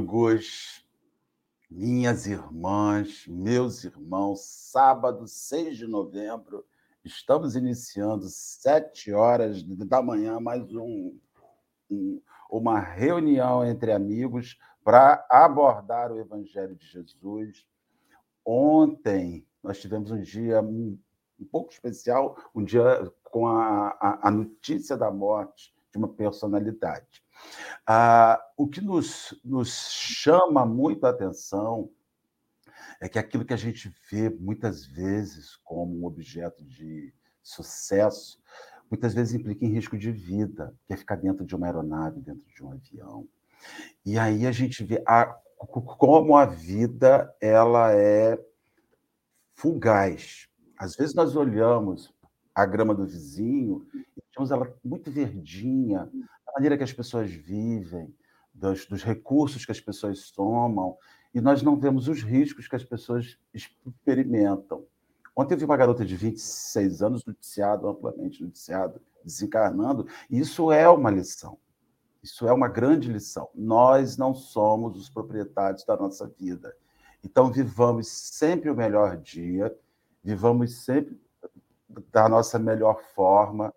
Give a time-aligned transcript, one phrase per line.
[0.00, 0.82] Amigos,
[1.70, 6.64] minhas irmãs, meus irmãos, sábado 6 de novembro,
[7.04, 11.18] estamos iniciando sete horas da manhã, mais um,
[11.90, 12.18] um
[12.50, 17.66] uma reunião entre amigos para abordar o Evangelho de Jesus.
[18.42, 20.98] Ontem nós tivemos um dia um,
[21.38, 27.22] um pouco especial, um dia com a, a, a notícia da morte de uma personalidade.
[27.86, 31.90] Ah, o que nos, nos chama muito a atenção
[33.00, 38.38] é que aquilo que a gente vê muitas vezes como um objeto de sucesso,
[38.90, 42.46] muitas vezes implica em risco de vida, que é ficar dentro de uma aeronave, dentro
[42.46, 43.26] de um avião.
[44.04, 48.38] E aí a gente vê a, como a vida ela é
[49.54, 50.48] fugaz.
[50.76, 52.12] Às vezes nós olhamos
[52.54, 56.10] a grama do vizinho e temos ela muito verdinha,
[56.50, 58.14] a maneira que as pessoas vivem,
[58.52, 60.96] dos, dos, recursos que as pessoas tomam,
[61.32, 64.84] e nós não vemos os riscos que as pessoas experimentam.
[65.34, 71.10] Ontem eu vi uma garota de 26 anos noticiado, amplamente noticiado, desencarnando, isso é uma
[71.10, 71.56] lição.
[72.22, 73.48] Isso é uma grande lição.
[73.54, 76.76] Nós não somos os proprietários da nossa vida.
[77.24, 79.74] Então, vivamos sempre o melhor dia,
[80.22, 81.18] vivamos sempre
[82.12, 83.72] da nossa melhor forma.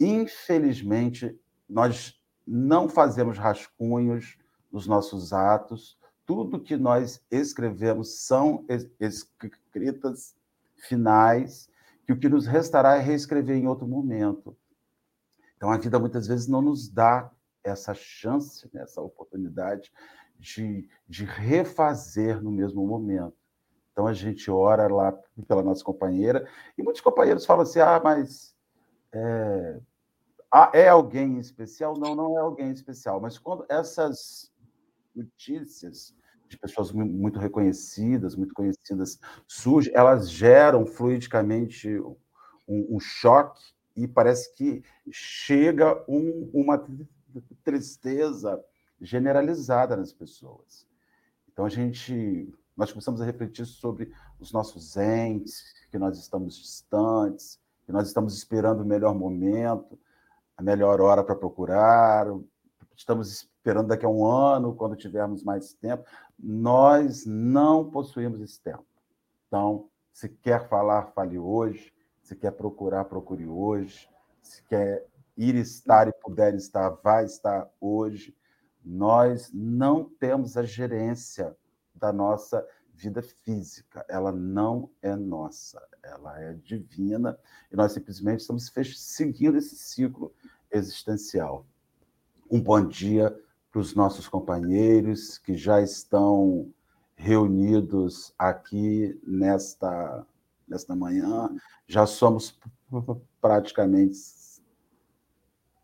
[0.00, 4.38] Infelizmente, nós não fazemos rascunhos
[4.70, 8.64] nos nossos atos, tudo que nós escrevemos são
[8.98, 10.34] escritas
[10.76, 11.68] finais,
[12.06, 14.56] que o que nos restará é reescrever em outro momento.
[15.56, 17.30] Então, a vida muitas vezes não nos dá
[17.62, 19.90] essa chance, né, essa oportunidade
[20.38, 23.36] de, de refazer no mesmo momento.
[23.92, 25.12] Então, a gente ora lá
[25.46, 28.54] pela nossa companheira, e muitos companheiros falam assim: ah, mas
[29.12, 29.80] é,
[30.56, 31.98] ah, é alguém especial?
[31.98, 33.20] Não, não é alguém especial.
[33.20, 34.52] Mas quando essas
[35.12, 36.14] notícias
[36.48, 42.16] de pessoas muito reconhecidas, muito conhecidas, surgem, elas geram fluidicamente um,
[42.68, 43.60] um choque
[43.96, 46.86] e parece que chega um, uma
[47.64, 48.64] tristeza
[49.00, 50.86] generalizada nas pessoas.
[51.52, 57.60] Então a gente, nós começamos a refletir sobre os nossos entes, que nós estamos distantes,
[57.84, 59.98] que nós estamos esperando o melhor momento,
[60.56, 62.26] a melhor hora para procurar,
[62.96, 66.04] estamos esperando daqui a um ano, quando tivermos mais tempo.
[66.38, 68.84] Nós não possuímos esse tempo.
[69.46, 71.92] Então, se quer falar, fale hoje.
[72.22, 74.08] Se quer procurar, procure hoje.
[74.42, 75.06] Se quer
[75.36, 78.36] ir estar e puder estar, vai estar hoje.
[78.84, 81.56] Nós não temos a gerência
[81.94, 87.38] da nossa vida física, ela não é nossa, ela é divina
[87.70, 90.32] e nós simplesmente estamos seguindo esse ciclo
[90.70, 91.66] existencial.
[92.50, 93.36] Um bom dia
[93.70, 96.72] para os nossos companheiros que já estão
[97.16, 100.26] reunidos aqui nesta,
[100.66, 101.48] nesta manhã.
[101.86, 102.58] Já somos
[103.40, 104.18] praticamente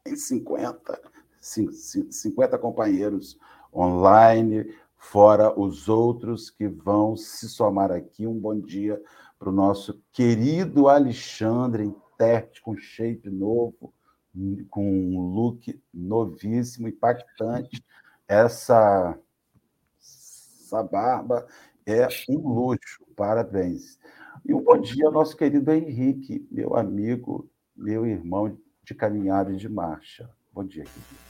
[0.06, 1.00] em 50,
[1.40, 3.38] 50 companheiros
[3.72, 8.26] online, fora os outros que vão se somar aqui.
[8.26, 9.02] Um bom dia
[9.38, 13.92] para o nosso querido Alexandre, intérprete com shape novo,
[14.68, 17.82] com um look novíssimo, impactante.
[18.28, 19.18] Essa,
[19.98, 21.46] essa barba
[21.86, 23.98] é um luxo, parabéns.
[24.44, 29.56] E um bom dia ao nosso querido Henrique, meu amigo, meu irmão de caminhada e
[29.56, 30.30] de marcha.
[30.52, 31.29] Bom dia, querido.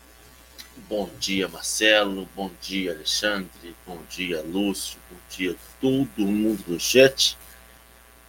[0.89, 2.29] Bom dia, Marcelo.
[2.35, 3.75] Bom dia, Alexandre.
[3.87, 4.99] Bom dia, Lúcio.
[5.11, 7.37] Bom dia, todo mundo do chat.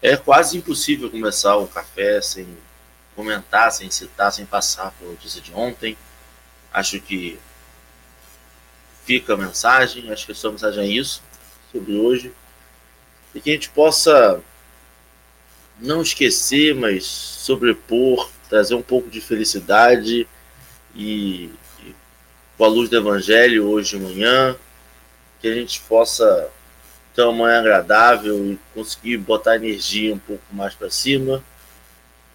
[0.01, 2.47] É quase impossível começar o café sem
[3.15, 5.97] comentar, sem citar, sem passar pela notícia de ontem.
[6.73, 7.39] Acho que
[9.05, 11.21] fica a mensagem, acho que a sua mensagem é isso,
[11.71, 12.33] sobre hoje.
[13.33, 14.41] E que a gente possa
[15.79, 20.27] não esquecer, mas sobrepor, trazer um pouco de felicidade
[20.95, 21.49] e
[22.61, 24.55] com a luz do Evangelho hoje de manhã,
[25.39, 26.47] que a gente possa
[27.15, 31.43] ter uma manhã agradável e conseguir botar energia um pouco mais para cima,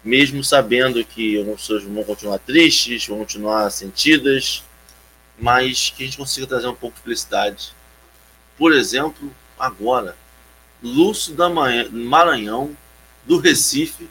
[0.03, 4.65] mesmo sabendo que algumas pessoas vão continuar tristes, vão continuar sentidas,
[5.39, 7.73] mas que a gente consiga trazer um pouco de felicidade.
[8.57, 10.13] Por exemplo, agora,
[10.83, 12.75] Lúcio da manhã, Maranhão,
[13.25, 14.09] do Recife,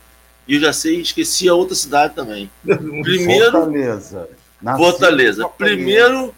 [0.49, 2.51] e eu já sei, esqueci a outra cidade também.
[2.65, 4.31] Primeiro, Fortaleza.
[4.62, 5.49] Fortaleza.
[5.49, 6.35] Primeiro,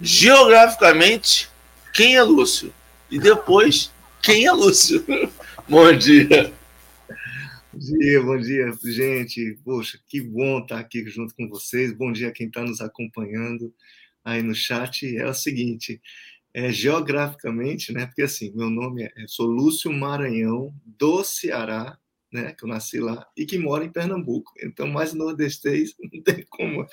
[0.00, 1.48] geograficamente,
[1.92, 2.72] quem é Lúcio?
[3.10, 3.92] E depois,
[4.22, 5.04] quem é Lúcio?
[5.68, 6.52] Bom dia.
[7.70, 9.58] Bom dia, bom dia, gente.
[9.62, 11.92] Poxa, que bom estar aqui junto com vocês.
[11.92, 13.72] Bom dia a quem está nos acompanhando
[14.24, 16.00] aí no chat é o seguinte:
[16.54, 18.06] é, geograficamente, né?
[18.06, 21.98] Porque assim, meu nome é, sou Lúcio Maranhão do Ceará,
[22.32, 22.52] né?
[22.52, 24.52] Que eu nasci lá e que mora em Pernambuco.
[24.62, 26.86] Então, mais nordestês não tem como.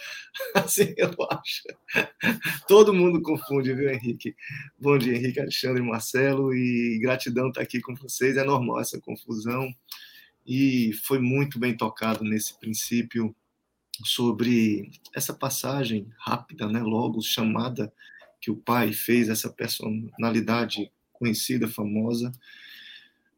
[0.54, 1.64] Assim, eu acho.
[2.68, 4.36] Todo mundo confunde, viu, Henrique?
[4.80, 8.38] Bom dia, Henrique, Alexandre, Marcelo e gratidão estar aqui com vocês.
[8.38, 9.74] É normal essa confusão
[10.46, 13.36] e foi muito bem tocado nesse princípio
[14.04, 16.81] sobre essa passagem rápida, né?
[16.81, 17.92] Logo chamada
[18.42, 22.31] que o pai fez, essa personalidade conhecida, famosa,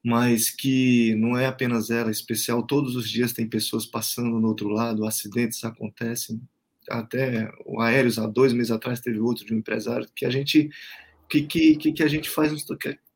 [0.07, 4.69] mas que não é apenas ela especial, todos os dias tem pessoas passando no outro
[4.69, 6.41] lado, acidentes acontecem,
[6.89, 10.69] até o Aéreos, há dois meses atrás, teve outro de um empresário, que a gente,
[11.27, 12.53] que, que, que a gente faz,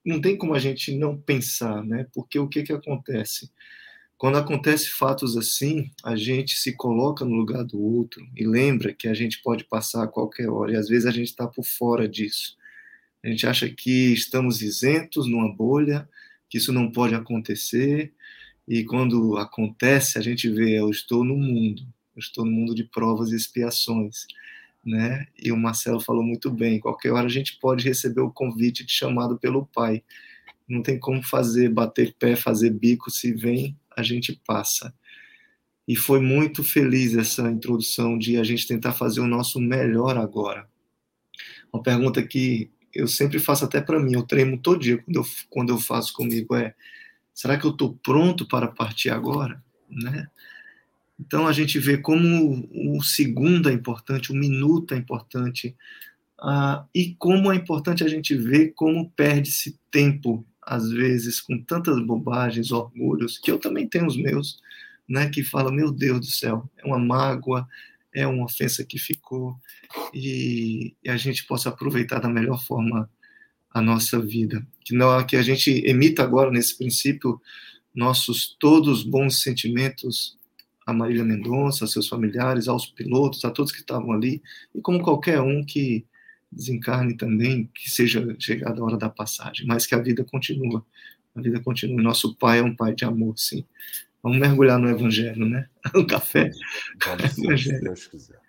[0.06, 3.50] não tem como a gente não pensar, né, porque o que que acontece?
[4.18, 9.08] Quando acontece fatos assim, a gente se coloca no lugar do outro e lembra que
[9.08, 12.06] a gente pode passar a qualquer hora, e às vezes a gente está por fora
[12.06, 12.58] disso.
[13.24, 16.06] A gente acha que estamos isentos numa bolha,
[16.52, 18.14] que isso não pode acontecer,
[18.68, 21.82] e quando acontece, a gente vê, eu estou no mundo,
[22.14, 24.28] eu estou no mundo de provas e expiações.
[24.86, 25.28] Né?
[25.42, 28.92] E o Marcelo falou muito bem, qualquer hora a gente pode receber o convite de
[28.92, 30.04] chamado pelo Pai.
[30.68, 34.94] Não tem como fazer, bater pé, fazer bico, se vem a gente passa.
[35.88, 40.68] E foi muito feliz essa introdução de a gente tentar fazer o nosso melhor agora.
[41.72, 45.26] Uma pergunta que eu sempre faço até para mim, eu tremo todo dia quando eu,
[45.50, 46.74] quando eu faço comigo é:
[47.34, 49.62] será que eu estou pronto para partir agora?
[49.90, 50.28] Né?
[51.20, 52.68] Então a gente vê como
[52.98, 55.76] o segundo é importante, o minuto é importante,
[56.94, 62.72] e como é importante a gente ver como perde-se tempo às vezes, com tantas bobagens,
[62.72, 64.60] orgulhos, que eu também tenho os meus,
[65.10, 67.68] né, que fala, meu Deus do céu, é uma mágoa,
[68.14, 69.56] é uma ofensa que ficou,
[70.14, 73.10] e, e a gente possa aproveitar da melhor forma
[73.74, 74.66] a nossa vida.
[74.82, 77.42] Que, não, que a gente emita agora, nesse princípio,
[77.96, 80.38] nossos todos bons sentimentos
[80.86, 84.42] a Marília Mendonça, a seus familiares, aos pilotos, a todos que estavam ali,
[84.74, 86.06] e como qualquer um que
[86.52, 90.86] desencarne também, que seja chegada a hora da passagem, mas que a vida continua.
[91.34, 92.02] A vida continua.
[92.02, 93.66] Nosso Pai é um Pai de amor, sim.
[94.24, 95.68] Vamos mergulhar no Evangelho, né?
[95.96, 96.52] O café.
[97.06, 97.34] Vamos,
[97.64, 98.40] se Deus quiser.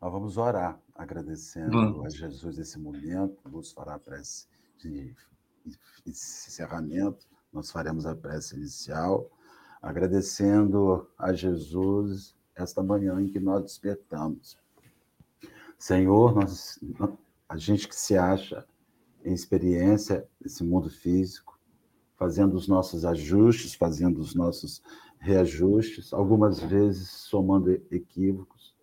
[0.00, 2.06] Nós vamos orar, agradecendo vamos.
[2.06, 3.38] a Jesus esse momento.
[3.44, 4.46] Vamos fará a prece
[4.78, 5.14] de
[6.04, 7.26] encerramento.
[7.52, 9.30] Nós faremos a prece inicial,
[9.80, 14.58] agradecendo a Jesus esta manhã em que nós despertamos.
[15.78, 16.80] Senhor, nós,
[17.48, 18.66] a gente que se acha
[19.24, 21.58] em experiência nesse mundo físico,
[22.16, 24.82] fazendo os nossos ajustes, fazendo os nossos
[25.22, 28.76] reajustes, algumas vezes somando equívocos.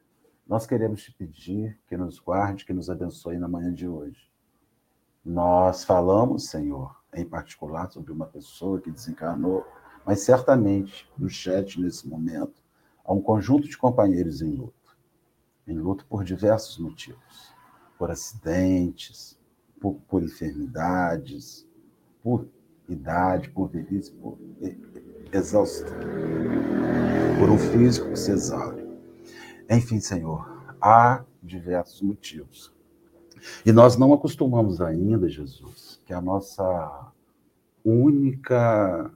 [0.48, 4.30] Nós queremos te pedir que nos guarde, que nos abençoe na manhã de hoje.
[5.24, 9.66] Nós falamos, Senhor, em particular sobre uma pessoa que desencarnou,
[10.06, 12.64] mas certamente no chat nesse momento
[13.04, 14.98] há um conjunto de companheiros em luto,
[15.68, 17.60] em luto por diversos motivos
[18.00, 19.38] por acidentes,
[19.80, 21.68] por, por enfermidades,
[22.24, 22.48] por
[22.88, 24.40] idade, por velhice, por
[25.32, 25.98] exaustão,
[27.40, 28.88] por um físico que se exaure.
[29.70, 32.74] Enfim, Senhor, há diversos motivos.
[33.66, 37.12] E nós não acostumamos ainda, Jesus, que a nossa
[37.84, 39.12] única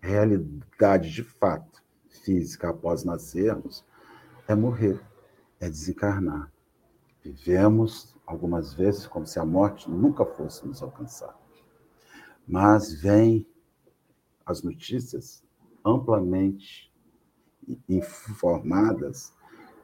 [0.00, 3.84] realidade de fato física após nascermos
[4.46, 5.00] é morrer,
[5.60, 6.50] é desencarnar.
[7.22, 11.36] Vivemos algumas vezes como se a morte nunca fosse nos alcançar.
[12.46, 13.46] Mas vem
[14.46, 15.42] as notícias
[15.88, 16.92] amplamente
[17.88, 19.34] informadas,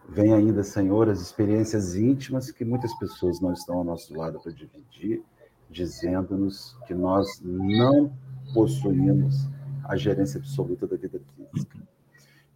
[0.09, 4.53] vem ainda, Senhor, as experiências íntimas que muitas pessoas não estão ao nosso lado para
[4.53, 5.23] dividir,
[5.71, 8.13] dizendo-nos que nós não
[8.53, 9.49] possuímos
[9.85, 11.21] a gerência absoluta da vida
[11.53, 11.79] física.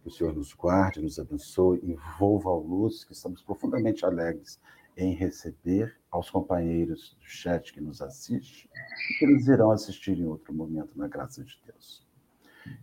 [0.01, 4.59] Que o Senhor nos guarde, nos abençoe, envolva a luz, que estamos profundamente alegres
[4.95, 8.69] em receber aos companheiros do chat que nos assistem
[9.11, 12.08] e que eles irão assistir em outro momento, na graça de Deus.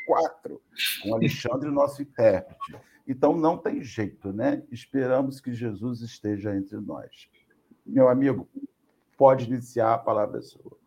[0.07, 0.61] quatro,
[1.03, 2.77] com Alexandre, nosso intérprete.
[3.07, 4.63] Então não tem jeito, né?
[4.71, 7.29] Esperamos que Jesus esteja entre nós.
[7.87, 8.49] Meu amigo,
[9.17, 10.79] pode iniciar a palavra sua.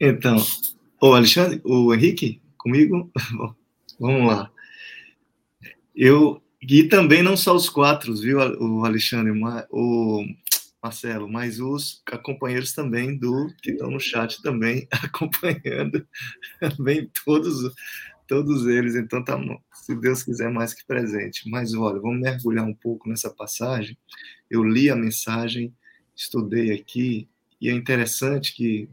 [0.00, 0.36] Então,
[1.00, 3.10] o Alexandre, o Henrique, comigo,
[3.98, 4.50] vamos lá.
[5.94, 9.32] Eu e também não só os quatro, viu, o Alexandre,
[9.70, 10.24] o
[10.82, 16.06] Marcelo, mas os companheiros também do que estão no chat também acompanhando,
[16.78, 17.72] bem todos
[18.28, 19.40] todos eles, então tá,
[19.72, 21.48] se Deus quiser mais que presente.
[21.48, 23.96] Mas olha, vamos mergulhar um pouco nessa passagem.
[24.50, 25.74] Eu li a mensagem,
[26.14, 27.26] estudei aqui
[27.58, 28.88] e é interessante que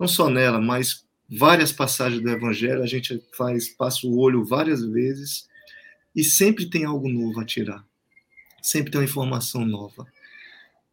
[0.00, 4.84] não só nela, mas várias passagens do Evangelho a gente faz passa o olho várias
[4.84, 5.48] vezes
[6.16, 7.84] e sempre tem algo novo a tirar.
[8.62, 10.06] Sempre tem uma informação nova.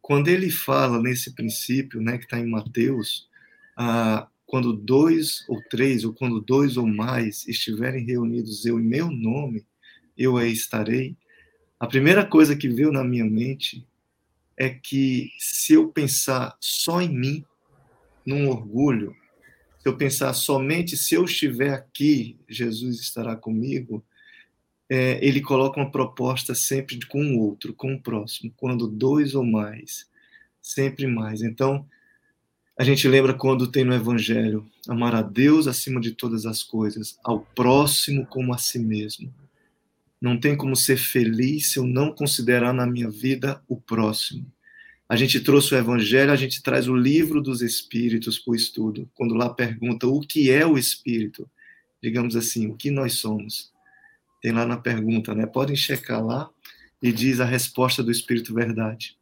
[0.10, 3.30] Quando ele fala nesse princípio, né, que está em Mateus,
[3.78, 9.12] ah, quando dois ou três, ou quando dois ou mais estiverem reunidos eu em meu
[9.12, 9.68] nome,
[10.18, 11.16] eu aí estarei.
[11.80, 13.86] A primeira coisa que veio na minha mente
[14.58, 17.46] é que se eu pensar só em mim,
[18.26, 19.16] num orgulho,
[19.78, 24.04] se eu pensar somente se eu estiver aqui, Jesus estará comigo,
[24.90, 29.46] é, ele coloca uma proposta sempre com o outro, com o próximo, quando dois ou
[29.46, 30.08] mais,
[30.60, 31.44] sempre mais.
[31.44, 31.86] Então,
[32.76, 37.20] a gente lembra quando tem no Evangelho amar a Deus acima de todas as coisas,
[37.24, 39.32] ao próximo como a si mesmo.
[40.20, 44.46] Não tem como ser feliz se eu não considerar na minha vida o próximo.
[45.08, 49.10] A gente trouxe o Evangelho, a gente traz o livro dos Espíritos para o estudo.
[49.14, 51.50] Quando lá pergunta o que é o Espírito,
[52.02, 53.72] digamos assim, o que nós somos
[54.42, 55.46] tem lá na pergunta, né?
[55.46, 56.50] Podem checar lá
[57.02, 59.18] e diz a resposta do Espírito Verdade.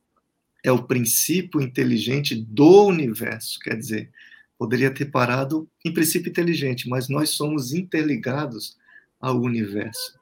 [0.64, 4.12] É o princípio inteligente do universo, quer dizer,
[4.58, 8.76] poderia ter parado em princípio inteligente, mas nós somos interligados
[9.20, 10.18] ao universo.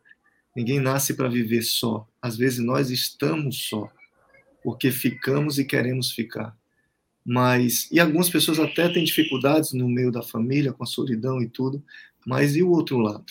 [0.55, 2.07] Ninguém nasce para viver só.
[2.21, 3.89] Às vezes nós estamos só,
[4.63, 6.55] porque ficamos e queremos ficar.
[7.25, 11.47] Mas e algumas pessoas até têm dificuldades no meio da família com a solidão e
[11.47, 11.83] tudo,
[12.25, 13.25] mas e o outro lado?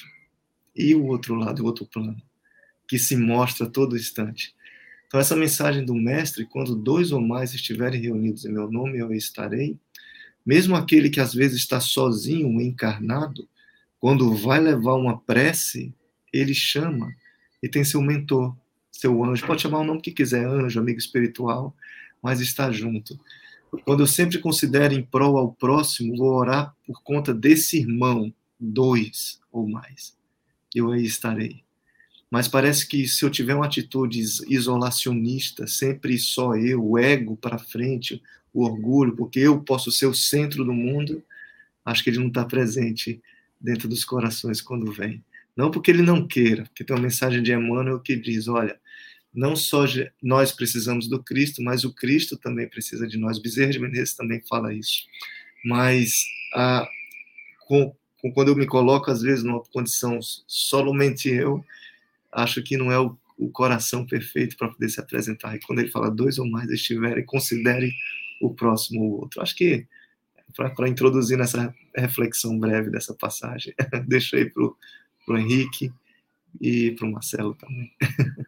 [0.74, 2.20] E o outro lado, o outro plano,
[2.88, 4.54] que se mostra a todo instante.
[5.06, 9.12] Então, essa mensagem do Mestre, quando dois ou mais estiverem reunidos em meu nome, eu
[9.12, 9.78] estarei.
[10.44, 13.48] Mesmo aquele que às vezes está sozinho, encarnado,
[14.00, 15.94] quando vai levar uma prece,
[16.32, 17.14] ele chama
[17.62, 18.54] e tem seu mentor,
[18.90, 19.46] seu anjo.
[19.46, 21.74] Pode chamar o nome que quiser, anjo, amigo espiritual,
[22.20, 23.18] mas está junto.
[23.84, 29.40] Quando eu sempre considero em prol ao próximo, vou orar por conta desse irmão, dois
[29.50, 30.14] ou mais
[30.74, 31.62] eu aí estarei.
[32.30, 37.58] Mas parece que se eu tiver uma atitude isolacionista, sempre só eu, o ego para
[37.58, 38.20] frente,
[38.52, 41.22] o orgulho, porque eu posso ser o centro do mundo,
[41.84, 43.20] acho que ele não está presente
[43.60, 45.24] dentro dos corações quando vem.
[45.56, 48.78] Não porque ele não queira, porque tem uma mensagem de Emmanuel que diz: olha,
[49.32, 49.84] não só
[50.22, 53.38] nós precisamos do Cristo, mas o Cristo também precisa de nós.
[53.38, 55.04] Bezerra de Menezes também fala isso.
[55.64, 56.10] Mas
[56.54, 56.88] a,
[57.66, 57.94] com,
[58.32, 61.64] quando eu me coloco, às vezes, numa condição somente eu,
[62.32, 65.54] acho que não é o, o coração perfeito para poder se apresentar.
[65.54, 67.92] E quando ele fala dois ou mais estiverem, considere
[68.40, 69.42] o próximo o outro.
[69.42, 69.86] Acho que
[70.54, 73.74] para introduzir nessa reflexão breve dessa passagem,
[74.06, 74.76] deixo aí para o
[75.36, 75.92] Henrique
[76.60, 77.92] e para o Marcelo também.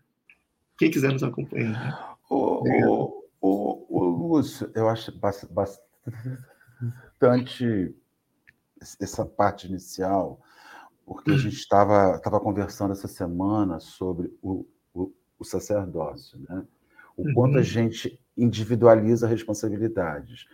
[0.78, 2.16] Quem quiser nos acompanhar.
[2.28, 5.12] O, o, o, o Lúcio, eu acho
[5.50, 5.84] bastante
[9.00, 10.40] essa parte inicial,
[11.04, 11.38] porque a uhum.
[11.38, 16.64] gente estava tava conversando essa semana sobre o, o, o sacerdócio, né?
[17.16, 17.64] o quanto a uhum.
[17.64, 20.46] gente individualiza responsabilidades.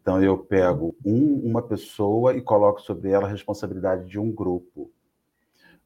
[0.00, 4.90] Então, eu pego um, uma pessoa e coloco sobre ela a responsabilidade de um grupo.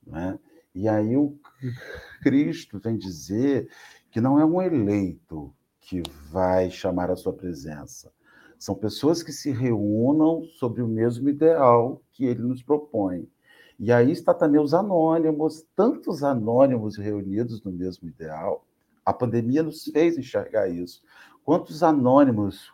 [0.07, 0.39] Né?
[0.75, 1.37] E aí o
[2.23, 3.69] Cristo vem dizer
[4.11, 8.13] que não é um eleito que vai chamar a sua presença.
[8.61, 13.27] São pessoas que se reúnam sobre o mesmo ideal que ele nos propõe.
[13.79, 18.67] E aí está também os anônimos, tantos anônimos reunidos no mesmo ideal.
[19.03, 21.03] A pandemia nos fez enxergar isso.
[21.43, 22.71] Quantos anônimos,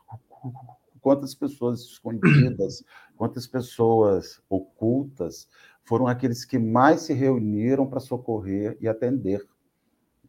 [1.01, 2.83] quantas pessoas escondidas,
[3.17, 5.49] quantas pessoas ocultas
[5.85, 9.47] foram aqueles que mais se reuniram para socorrer e atender.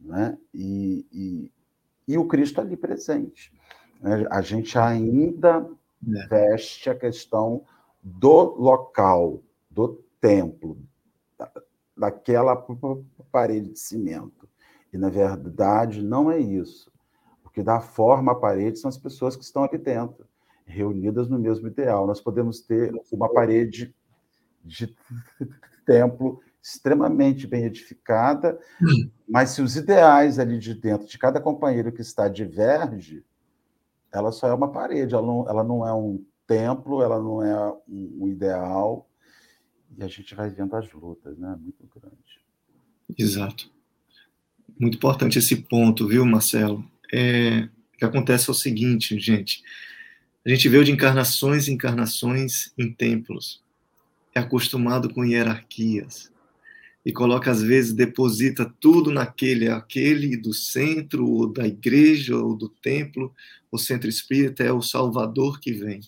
[0.00, 0.38] Né?
[0.54, 1.52] E, e,
[2.06, 3.52] e o Cristo ali presente.
[4.00, 4.26] Né?
[4.30, 5.68] A gente ainda
[6.06, 6.26] é.
[6.26, 7.64] veste a questão
[8.02, 10.78] do local, do templo,
[11.96, 12.56] daquela
[13.30, 14.48] parede de cimento.
[14.92, 16.90] E, na verdade, não é isso.
[17.44, 20.26] O que dá forma à parede são as pessoas que estão ali dentro,
[20.64, 22.06] reunidas no mesmo ideal.
[22.06, 23.94] Nós podemos ter uma parede
[24.64, 24.94] de
[25.84, 29.10] templo extremamente bem edificada, hum.
[29.28, 33.24] mas se os ideais ali de dentro de cada companheiro que está diverge,
[34.12, 37.74] ela só é uma parede, ela não, ela não é um templo, ela não é
[37.88, 39.08] um, um ideal,
[39.96, 41.56] e a gente vai vendo as lutas, né?
[41.60, 42.16] Muito grande.
[43.16, 43.70] Exato.
[44.78, 46.84] Muito importante esse ponto, viu, Marcelo?
[47.12, 49.62] É, o que acontece é o seguinte, gente.
[50.46, 53.62] A gente veio de encarnações e encarnações em templos.
[54.34, 56.30] É acostumado com hierarquias
[57.08, 62.68] e coloca às vezes deposita tudo naquele aquele do centro ou da igreja ou do
[62.68, 63.34] templo
[63.72, 66.00] o centro espírita é o salvador que vem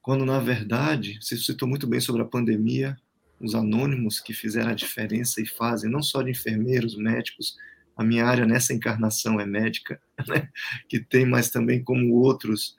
[0.00, 2.98] quando na verdade você citou muito bem sobre a pandemia
[3.38, 7.56] os anônimos que fizeram a diferença e fazem não só de enfermeiros médicos
[7.96, 10.48] a minha área nessa encarnação é médica né?
[10.88, 12.74] que tem mas também como outros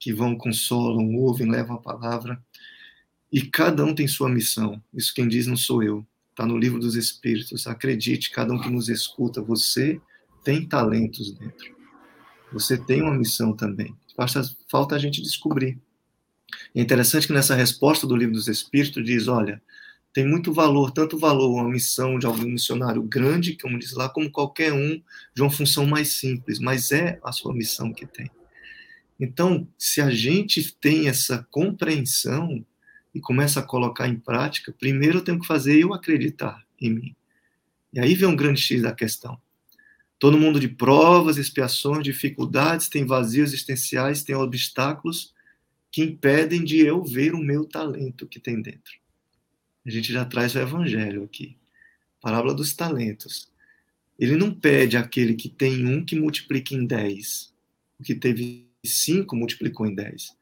[0.00, 2.42] que vão consolam ouvem levam a palavra
[3.30, 6.80] e cada um tem sua missão isso quem diz não sou eu Está no livro
[6.80, 7.64] dos Espíritos.
[7.68, 10.00] Acredite, cada um que nos escuta, você
[10.42, 11.72] tem talentos dentro.
[12.52, 13.94] Você tem uma missão também.
[14.16, 15.78] Basta, falta a gente descobrir.
[16.74, 19.62] É interessante que nessa resposta do livro dos Espíritos diz: olha,
[20.12, 24.28] tem muito valor, tanto valor uma missão de algum missionário grande, como diz lá, como
[24.28, 25.00] qualquer um
[25.32, 28.28] de uma função mais simples, mas é a sua missão que tem.
[29.20, 32.66] Então, se a gente tem essa compreensão,
[33.14, 37.16] e começo a colocar em prática, primeiro eu tenho que fazer eu acreditar em mim.
[37.92, 39.40] E aí vem um grande X da questão.
[40.18, 45.32] Todo mundo de provas, expiações, dificuldades, tem vazios existenciais, tem obstáculos
[45.92, 48.94] que impedem de eu ver o meu talento que tem dentro.
[49.86, 51.56] A gente já traz o evangelho aqui.
[52.20, 53.52] Parábola dos talentos.
[54.18, 57.52] Ele não pede aquele que tem um que multiplique em dez.
[57.98, 60.34] O que teve cinco multiplicou em dez.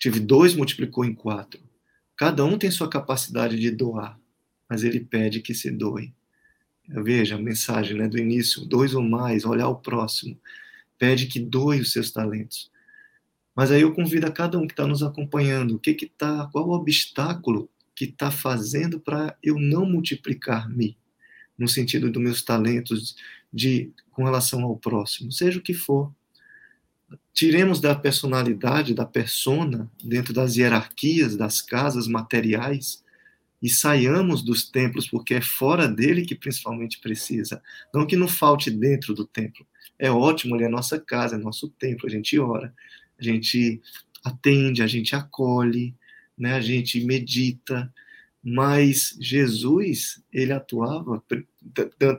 [0.00, 1.60] Tive dois multiplicou em quatro.
[2.20, 4.20] Cada um tem sua capacidade de doar,
[4.68, 6.12] mas ele pede que se doe.
[6.86, 10.38] Veja a mensagem né, do início: dois ou mais, olhar o próximo.
[10.98, 12.70] Pede que doe os seus talentos.
[13.56, 16.46] Mas aí eu convido a cada um que está nos acompanhando: o que que tá,
[16.52, 20.98] qual o obstáculo que está fazendo para eu não multiplicar-me?
[21.56, 23.16] No sentido dos meus talentos
[23.50, 26.12] de com relação ao próximo, seja o que for
[27.32, 33.02] tiremos da personalidade, da persona, dentro das hierarquias das casas materiais,
[33.62, 37.62] e saiamos dos templos, porque é fora dele que principalmente precisa.
[37.92, 39.66] Não que não falte dentro do templo.
[39.98, 42.74] É ótimo, ele é nossa casa, é nosso templo, a gente ora,
[43.18, 43.82] a gente
[44.24, 45.94] atende, a gente acolhe,
[46.38, 46.54] né?
[46.54, 47.92] a gente medita,
[48.42, 51.22] mas Jesus, ele atuava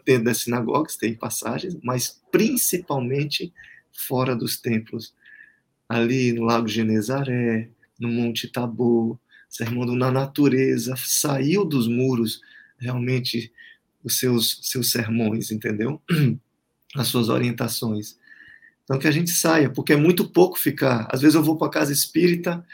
[0.06, 3.52] dentro das sinagogas, tem passagens, mas principalmente
[3.94, 5.14] fora dos templos,
[5.88, 12.42] ali no Lago Genezaré, no Monte Tabor, sermão na natureza, saiu dos muros
[12.80, 13.52] realmente
[14.04, 16.02] os seus, seus sermões, entendeu?
[16.96, 18.18] As suas orientações.
[18.84, 21.08] Então que a gente saia, porque é muito pouco ficar.
[21.12, 22.66] Às vezes eu vou para a casa espírita,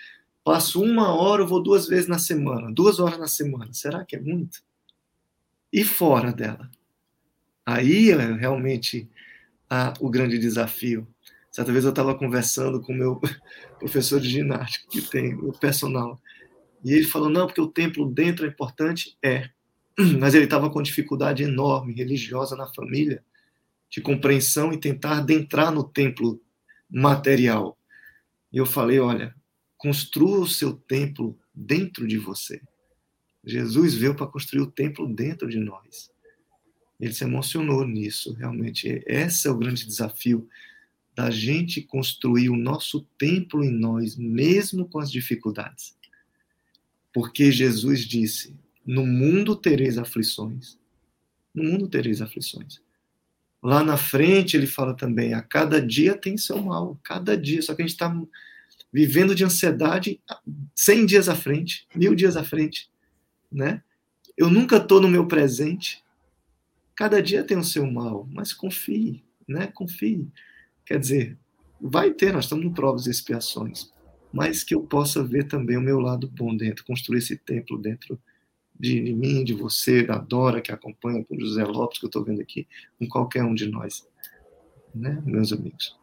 [0.44, 3.74] passo uma hora, eu vou duas vezes na semana, duas horas na semana.
[3.74, 4.62] Será que é muito?
[5.72, 6.72] E fora dela?
[7.66, 9.10] Aí é realmente
[10.00, 11.08] o grande desafio.
[11.52, 13.20] Certa vez eu estava conversando com meu
[13.80, 16.20] professor de ginástica, que tem o personal,
[16.84, 19.18] e ele falou: não, porque o templo dentro é importante.
[19.24, 19.50] É,
[20.20, 23.24] mas ele estava com dificuldade enorme religiosa na família,
[23.90, 26.42] de compreensão e tentar adentrar no templo
[26.90, 27.78] material.
[28.52, 29.36] E eu falei: olha,
[29.78, 32.62] construa o seu templo dentro de você.
[33.44, 36.12] Jesus veio para construir o templo dentro de nós.
[37.00, 39.04] Ele se emocionou nisso, realmente.
[39.06, 40.48] Esse é o grande desafio
[41.16, 45.96] da gente construir o nosso templo em nós, mesmo com as dificuldades.
[47.14, 48.56] Porque Jesus disse:
[48.86, 50.78] No mundo tereis aflições.
[51.54, 52.80] No mundo tereis aflições.
[53.62, 57.62] Lá na frente ele fala também: a cada dia tem seu mal, cada dia.
[57.62, 58.16] Só que a gente está
[58.94, 60.22] vivendo de ansiedade
[60.76, 62.90] 100 dias à frente, mil dias à frente,
[63.52, 63.82] né?
[64.38, 66.04] Eu nunca estou no meu presente.
[66.98, 69.68] Cada dia tem o seu mal, mas confie, né?
[69.68, 70.28] Confie.
[70.84, 71.38] Quer dizer,
[71.80, 73.94] vai ter, nós estamos no provas e expiações,
[74.34, 78.20] mas que eu possa ver também o meu lado bom dentro, construir esse templo dentro
[78.80, 82.10] de, de mim, de você, da Dora que acompanha, com o José Lopes que eu
[82.10, 84.04] estou vendo aqui, com qualquer um de nós,
[84.94, 85.96] né, meus amigos.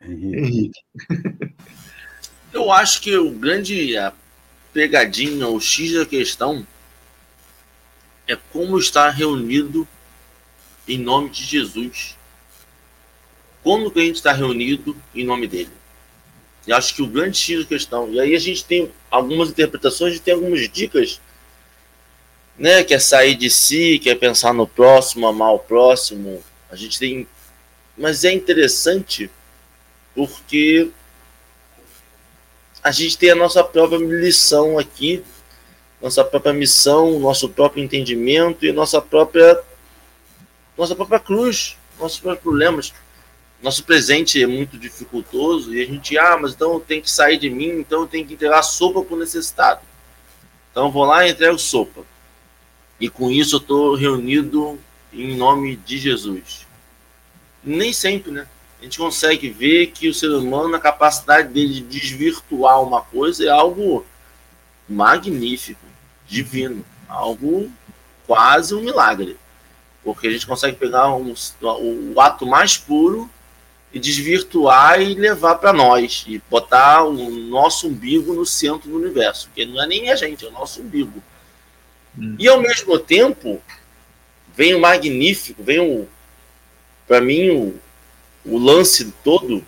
[0.00, 0.36] Henrique.
[0.36, 0.80] Henrique.
[2.52, 4.12] Eu acho que o grande a
[4.72, 6.66] pegadinha, o X da questão
[8.26, 9.86] é como estar reunido
[10.86, 12.16] em nome de Jesus
[13.62, 15.70] como que a gente está reunido em nome dele.
[16.66, 18.10] E acho que o grande X da questão.
[18.10, 21.20] E aí a gente tem algumas interpretações, a gente tem algumas dicas,
[22.58, 22.84] né?
[22.84, 26.42] Que é sair de si, que é pensar no próximo, amar o próximo.
[26.70, 27.26] A gente tem.
[27.96, 29.30] Mas é interessante
[30.14, 30.90] porque
[32.82, 35.22] a gente tem a nossa própria lição aqui,
[36.02, 39.60] nossa própria missão, nosso próprio entendimento e nossa própria
[40.76, 42.92] nossa própria cruz, nossos próprios problemas
[43.62, 47.48] nosso presente é muito dificultoso e a gente, ah, mas então tenho que sair de
[47.48, 49.80] mim, então tenho que entregar sopa para o necessitado.
[50.70, 52.02] Então vou lá e entrego sopa.
[52.98, 54.78] E com isso eu estou reunido
[55.12, 56.66] em nome de Jesus.
[57.62, 58.48] Nem sempre, né?
[58.80, 63.44] A gente consegue ver que o ser humano, a capacidade dele de desvirtuar uma coisa
[63.44, 64.04] é algo
[64.88, 65.86] magnífico,
[66.32, 67.70] divino, algo
[68.26, 69.36] quase um milagre.
[70.02, 71.34] Porque a gente consegue pegar um,
[72.14, 73.30] o ato mais puro
[73.92, 79.50] e desvirtuar e levar para nós e botar o nosso umbigo no centro do universo,
[79.54, 81.22] que não é nem a gente, é o nosso umbigo.
[82.18, 82.34] Hum.
[82.38, 83.60] E ao mesmo tempo
[84.56, 86.08] vem o magnífico, vem o
[87.06, 87.74] para mim o,
[88.44, 89.62] o lance todo,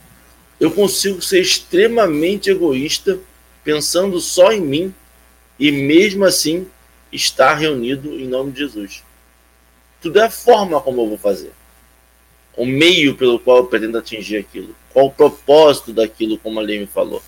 [0.59, 3.19] eu consigo ser extremamente egoísta,
[3.63, 4.95] pensando só em mim
[5.59, 6.69] e mesmo assim
[7.13, 9.03] estar reunido em nome de Jesus.
[10.01, 11.53] Tudo é a forma como eu vou fazer
[12.57, 16.79] o meio pelo qual eu pretendo atingir aquilo, qual o propósito daquilo, como a lei
[16.79, 17.23] me falou.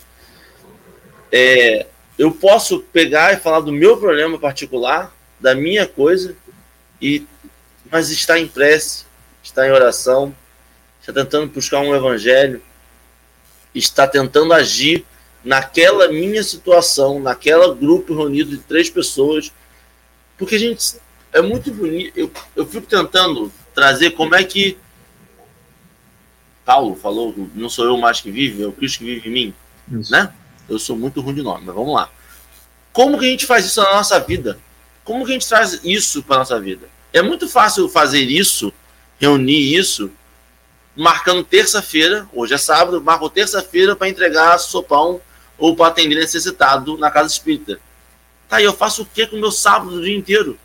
[1.32, 1.86] É,
[2.18, 6.36] eu posso pegar e falar do meu problema particular, da minha coisa,
[7.00, 7.26] e
[7.90, 9.04] mas está em prece,
[9.42, 10.34] está em oração,
[11.00, 12.62] está tentando buscar um evangelho,
[13.74, 15.04] está tentando agir
[15.46, 19.52] naquela minha situação, naquela grupo reunido de três pessoas,
[20.36, 20.96] porque a gente
[21.32, 22.12] é muito bonito.
[22.18, 24.76] Eu, eu fico tentando trazer como é que
[26.64, 29.54] Paulo falou, não sou eu mais que vive, é o Cristo que vive em mim,
[29.92, 30.10] isso.
[30.10, 30.34] né?
[30.68, 32.10] Eu sou muito ruim de nome, mas vamos lá.
[32.92, 34.58] Como que a gente faz isso na nossa vida?
[35.04, 36.88] Como que a gente traz isso para nossa vida?
[37.12, 38.72] É muito fácil fazer isso,
[39.20, 40.10] reunir isso,
[40.96, 45.20] marcando terça-feira, hoje é sábado, marco terça-feira para entregar sopão
[45.58, 47.80] ou para atender necessitado na casa espírita.
[48.48, 50.58] Tá, eu faço o que com o meu sábado o dia inteiro?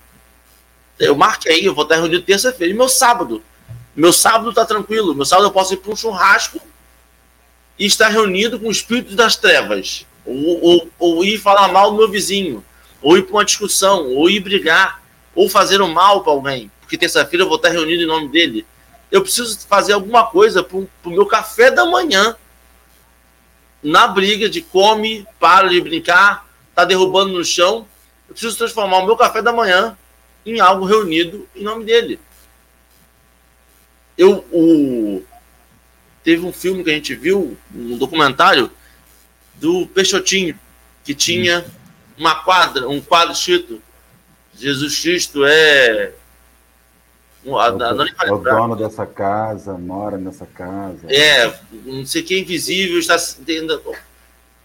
[1.00, 2.72] Eu marquei, eu vou estar reunido terça-feira.
[2.74, 3.44] E meu sábado?
[3.96, 5.16] Meu sábado está tranquilo.
[5.16, 6.62] Meu sábado eu posso ir para um churrasco
[7.78, 10.06] e estar reunido com o espírito das trevas.
[10.24, 12.64] Ou, ou, ou ir falar mal do meu vizinho.
[13.02, 14.14] Ou ir para uma discussão.
[14.14, 15.02] Ou ir brigar.
[15.34, 16.72] Ou fazer um mal para alguém.
[16.82, 18.66] Porque terça-feira eu vou estar reunido em nome dele.
[19.10, 22.36] Eu preciso fazer alguma coisa para o meu café da manhã.
[23.82, 27.88] Na briga de come, para de brincar, tá derrubando no chão.
[28.28, 29.98] Eu preciso transformar o meu café da manhã
[30.46, 32.20] em algo reunido em nome dele.
[34.18, 35.24] Eu, o,
[36.24, 38.72] teve um filme que a gente viu, um documentário
[39.56, 40.58] do Peixotinho,
[41.04, 41.66] que tinha
[42.18, 43.82] uma quadra, um quadro escrito
[44.54, 46.14] Jesus Cristo é
[47.44, 51.08] o, a, a, é o dono dessa casa, mora nessa casa.
[51.10, 51.54] É,
[51.86, 53.16] não sei quem invisível está.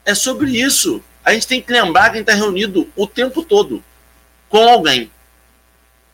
[0.04, 1.02] É sobre isso.
[1.24, 3.82] A gente tem que lembrar que a gente está reunido o tempo todo
[4.48, 5.10] com alguém.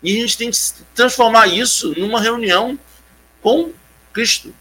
[0.02, 0.58] E a gente tem que
[0.94, 2.78] transformar isso numa reunião
[3.40, 3.72] com
[4.12, 4.54] Cristo.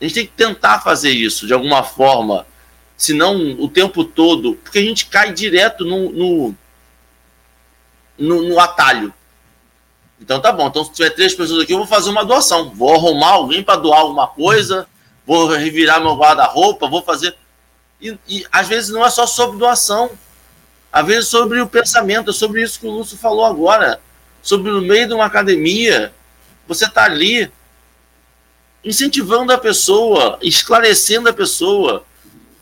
[0.00, 2.44] A gente tem que tentar fazer isso de alguma forma,
[2.96, 6.54] senão o tempo todo, porque a gente cai direto no, no,
[8.18, 9.14] no, no atalho.
[10.22, 12.70] Então tá bom, então se tiver três pessoas aqui, eu vou fazer uma doação.
[12.70, 14.86] Vou arrumar alguém para doar alguma coisa,
[15.26, 17.34] vou revirar meu guarda-roupa, vou fazer.
[18.00, 20.10] E, e, às vezes não é só sobre doação,
[20.92, 24.00] às vezes sobre o pensamento, é sobre isso que o Lúcio falou agora,
[24.40, 26.12] sobre no meio de uma academia,
[26.68, 27.50] você está ali
[28.84, 32.04] incentivando a pessoa, esclarecendo a pessoa,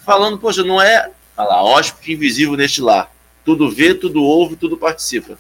[0.05, 3.11] falando, poxa, não é, olha lá, hóspede invisível neste lar.
[3.45, 5.39] Tudo vê, tudo ouve, tudo participa.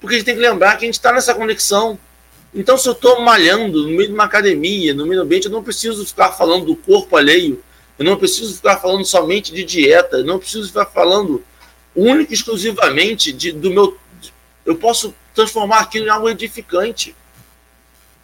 [0.00, 1.98] Porque a gente tem que lembrar que a gente está nessa conexão.
[2.54, 5.62] Então, se eu estou malhando no meio de uma academia, no meio ambiente, eu não
[5.62, 7.62] preciso ficar falando do corpo alheio,
[7.98, 11.44] eu não preciso ficar falando somente de dieta, eu não preciso ficar falando
[11.94, 13.96] única e exclusivamente de, do meu.
[14.64, 17.14] Eu posso transformar aquilo em algo edificante.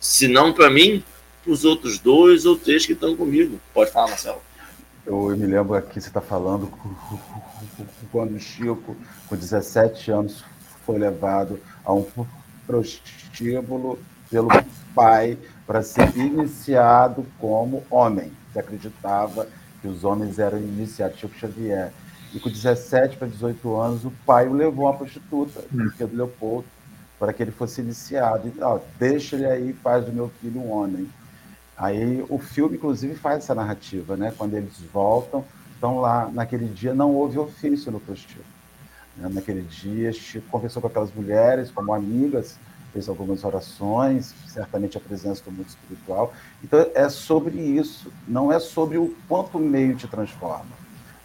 [0.01, 1.05] Se não para mim,
[1.45, 3.61] para os outros dois ou três que estão comigo.
[3.73, 4.43] Pode falar, Marcelo.
[5.07, 6.69] Eu me lembro aqui, você está falando
[8.11, 8.97] quando o Chico,
[9.29, 10.45] com 17 anos,
[10.87, 12.07] foi levado a um
[12.67, 13.99] prostíbulo
[14.31, 14.49] pelo
[14.95, 18.33] pai para ser iniciado como homem.
[18.53, 19.49] Você acreditava
[19.83, 21.93] que os homens eram iniciados, Chico Xavier.
[22.33, 25.91] E com 17 para 18 anos, o pai o levou a uma prostituta, hum.
[25.99, 26.67] Pedro Leopoldo,
[27.19, 28.49] para que ele fosse iniciado.
[28.49, 31.09] Então, deixa ele aí, faz do meu filho um homem.
[31.77, 34.33] Aí o filme, inclusive, faz essa narrativa, né?
[34.37, 35.45] Quando eles voltam,
[35.75, 38.56] estão lá, naquele dia não houve ofício no prostíbulo.
[39.17, 39.29] Né?
[39.33, 42.59] Naquele dia, Chico conversou com aquelas mulheres como amigas,
[42.93, 46.33] fez algumas orações, certamente a presença do mundo espiritual.
[46.63, 50.73] Então, é sobre isso, não é sobre o quanto o meio te transforma,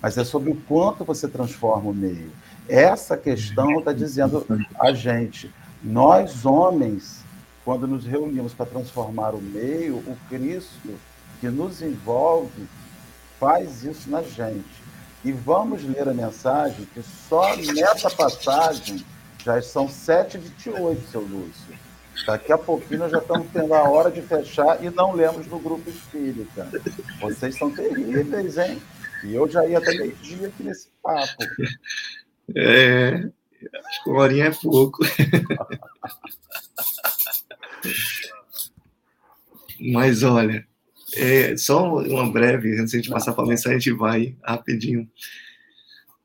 [0.01, 2.31] mas é sobre o quanto você transforma o meio.
[2.67, 4.45] Essa questão está dizendo
[4.79, 7.23] a gente, nós homens,
[7.63, 10.93] quando nos reunimos para transformar o meio, o Cristo
[11.39, 12.67] que nos envolve
[13.39, 14.80] faz isso na gente.
[15.23, 19.05] E vamos ler a mensagem que só nessa passagem
[19.43, 21.79] já são 7h28, seu Lúcio.
[22.25, 25.59] Daqui a pouquinho nós já estamos tendo a hora de fechar e não lemos no
[25.59, 26.69] grupo espírita.
[27.19, 28.81] Vocês são terríveis, hein?
[29.23, 31.43] E eu já ia até meio-dia aqui nesse papo.
[32.55, 33.29] É,
[33.85, 34.99] acho que uma horinha é pouco.
[39.93, 40.67] Mas olha,
[41.15, 44.35] é, só uma breve, antes de a gente passar para a mensagem, a gente vai
[44.43, 45.09] rapidinho.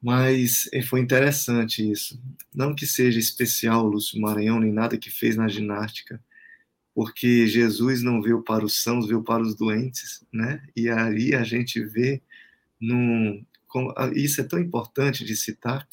[0.02, 2.20] Mas é, foi interessante isso.
[2.54, 6.22] Não que seja especial o Lúcio Maranhão, nem nada que fez na ginástica,
[6.94, 10.62] porque Jesus não veio para os sãos, veio para os doentes, né?
[10.74, 12.22] E aí a gente vê
[12.80, 13.44] num,
[14.14, 15.86] isso é tão importante de citar,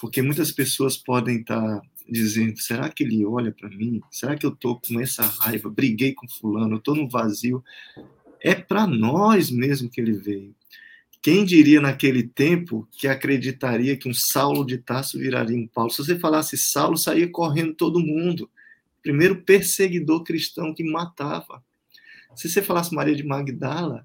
[0.00, 4.00] porque muitas pessoas podem estar dizendo: será que ele olha para mim?
[4.10, 5.70] Será que eu estou com essa raiva?
[5.70, 7.62] Briguei com fulano, estou no vazio.
[8.42, 10.54] É para nós mesmo que ele veio.
[11.22, 15.90] Quem diria naquele tempo que acreditaria que um Saulo de Tarso viraria um Paulo?
[15.90, 18.50] Se você falasse Saulo, saía correndo todo mundo.
[19.00, 21.62] Primeiro perseguidor cristão que matava.
[22.34, 24.04] Se você falasse Maria de Magdala,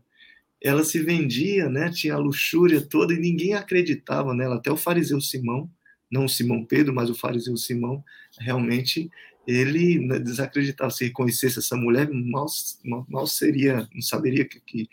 [0.62, 1.90] ela se vendia, né?
[1.90, 4.58] Tinha a luxúria toda e ninguém acreditava nela.
[4.58, 5.70] Até o fariseu Simão,
[6.12, 8.04] não o Simão Pedro, mas o fariseu Simão,
[8.40, 9.10] realmente
[9.48, 10.92] ele né, desacreditava.
[10.92, 12.46] Se reconhecesse essa mulher, mal,
[12.84, 14.90] mal, mal seria, não saberia que, que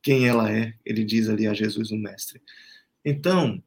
[0.00, 2.40] quem ela é, ele diz ali a Jesus, o Mestre.
[3.04, 3.62] Então,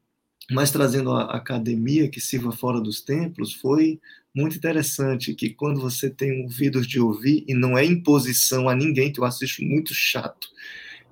[0.50, 4.00] mas trazendo a academia que sirva fora dos templos, foi
[4.34, 9.12] muito interessante que quando você tem ouvidos de ouvir, e não é imposição a ninguém,
[9.12, 10.48] que eu acho muito chato,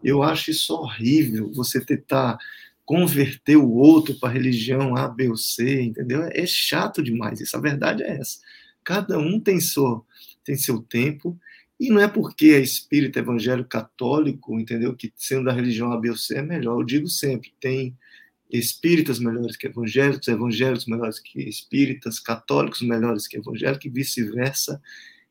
[0.03, 2.39] eu acho isso horrível, você tentar
[2.85, 6.23] converter o outro para religião A, B ou C, entendeu?
[6.33, 8.41] É chato demais isso, a verdade é essa.
[8.85, 10.05] Cada um tem seu,
[10.45, 11.39] tem seu tempo,
[11.79, 14.95] e não é porque é espírita, evangélico, católico, entendeu?
[14.95, 16.79] Que sendo da religião A, B ou C é melhor.
[16.79, 17.97] Eu digo sempre, tem
[18.51, 24.83] espíritas melhores que evangélicos, evangélicos melhores que espíritas, católicos melhores que evangélicos e vice-versa.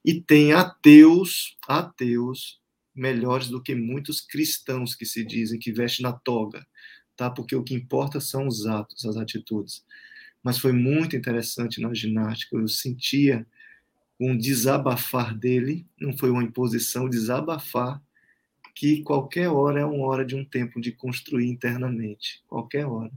[0.03, 2.59] E tem ateus, ateus
[2.95, 6.65] melhores do que muitos cristãos que se dizem que vestem na toga,
[7.15, 7.29] tá?
[7.29, 9.83] Porque o que importa são os atos, as atitudes.
[10.43, 13.45] Mas foi muito interessante na ginástica, eu sentia
[14.19, 18.01] um desabafar dele, não foi uma imposição, desabafar,
[18.75, 23.11] que qualquer hora é uma hora de um tempo de construir internamente, qualquer hora.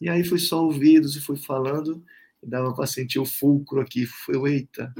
[0.00, 2.04] E aí fui só ouvidos e fui falando,
[2.42, 4.92] e dava para sentir o fulcro aqui, foi, eita,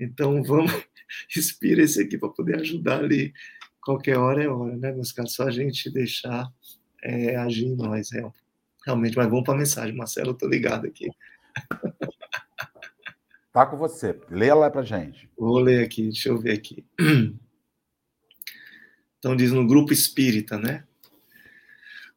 [0.00, 0.72] então vamos,
[1.36, 3.34] inspira esse aqui para poder ajudar ali,
[3.82, 6.50] qualquer hora é hora, né, meus caras, só a gente deixar
[7.02, 8.22] é, agir em nós, é,
[8.86, 11.10] realmente, mas vamos para a mensagem, Marcelo, tô ligado aqui.
[13.52, 14.20] Tá com você.
[14.28, 15.30] Lê lá pra gente.
[15.34, 16.84] Vou ler aqui, deixa eu ver aqui.
[19.18, 20.84] Então diz no grupo espírita, né?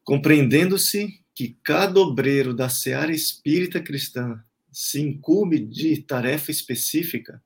[0.04, 7.42] Compreendendo-se que cada obreiro da seara espírita cristã se incumbe de tarefa específica,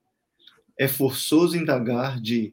[0.76, 2.52] é forçoso indagar de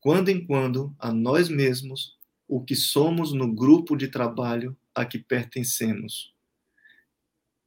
[0.00, 5.18] quando em quando a nós mesmos o que somos no grupo de trabalho a que
[5.18, 6.32] pertencemos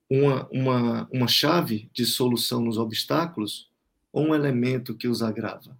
[0.09, 3.69] uma, uma, uma chave de solução nos obstáculos
[4.11, 5.77] ou um elemento que os agrava?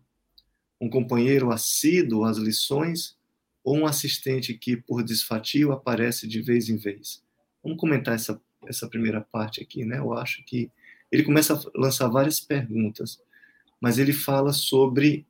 [0.82, 3.16] Um companheiro assíduo às lições
[3.64, 7.24] ou um assistente que, por desfatio, aparece de vez em vez?
[7.64, 10.00] Vamos comentar essa, essa primeira parte aqui, né?
[10.00, 10.70] Eu acho que
[11.12, 13.22] ele começa a lançar várias perguntas,
[13.80, 15.26] mas ele fala sobre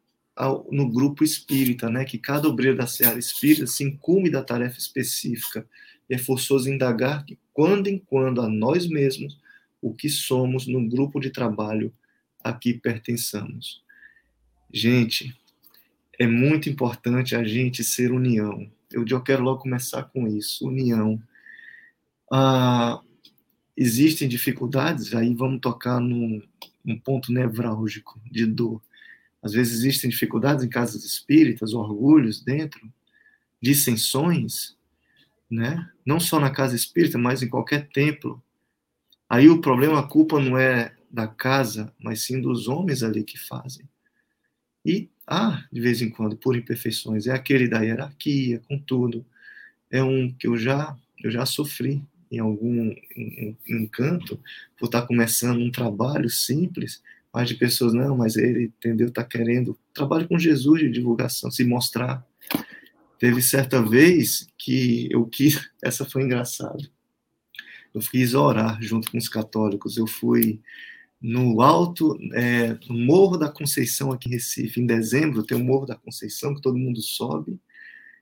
[0.71, 2.05] no grupo espírita, né?
[2.05, 5.67] Que cada obreiro da seara espírita se incumbe da tarefa específica
[6.09, 9.39] é forçoso indagar que, quando em quando, a nós mesmos,
[9.81, 11.93] o que somos no grupo de trabalho
[12.43, 13.81] a que pertençamos.
[14.71, 15.35] Gente,
[16.19, 18.69] é muito importante a gente ser união.
[18.91, 21.21] Eu já quero logo começar com isso, união.
[22.31, 23.01] Ah,
[23.75, 26.41] existem dificuldades, aí vamos tocar num,
[26.83, 28.81] num ponto nevrálgico de dor.
[29.41, 32.91] Às vezes existem dificuldades em casas espíritas, orgulhos dentro,
[33.61, 34.75] dissensões,
[35.53, 35.89] né?
[36.05, 38.43] Não só na casa espírita, mas em qualquer templo.
[39.29, 43.37] Aí o problema, a culpa não é da casa, mas sim dos homens ali que
[43.37, 43.87] fazem.
[44.85, 49.25] E há, de vez em quando, por imperfeições, é aquele da hierarquia, com tudo.
[49.89, 52.93] É um que eu já, eu já sofri em algum
[53.69, 54.39] encanto
[54.77, 59.77] por estar começando um trabalho simples, mas de pessoas, não, mas ele, entendeu, está querendo
[59.93, 62.25] trabalho com Jesus de divulgação, se mostrar.
[63.23, 66.83] Teve certa vez que eu quis, essa foi engraçada,
[67.93, 70.59] eu quis orar junto com os católicos, eu fui
[71.21, 75.85] no alto, é, no Morro da Conceição, aqui em Recife, em dezembro, tem o Morro
[75.85, 77.57] da Conceição, que todo mundo sobe,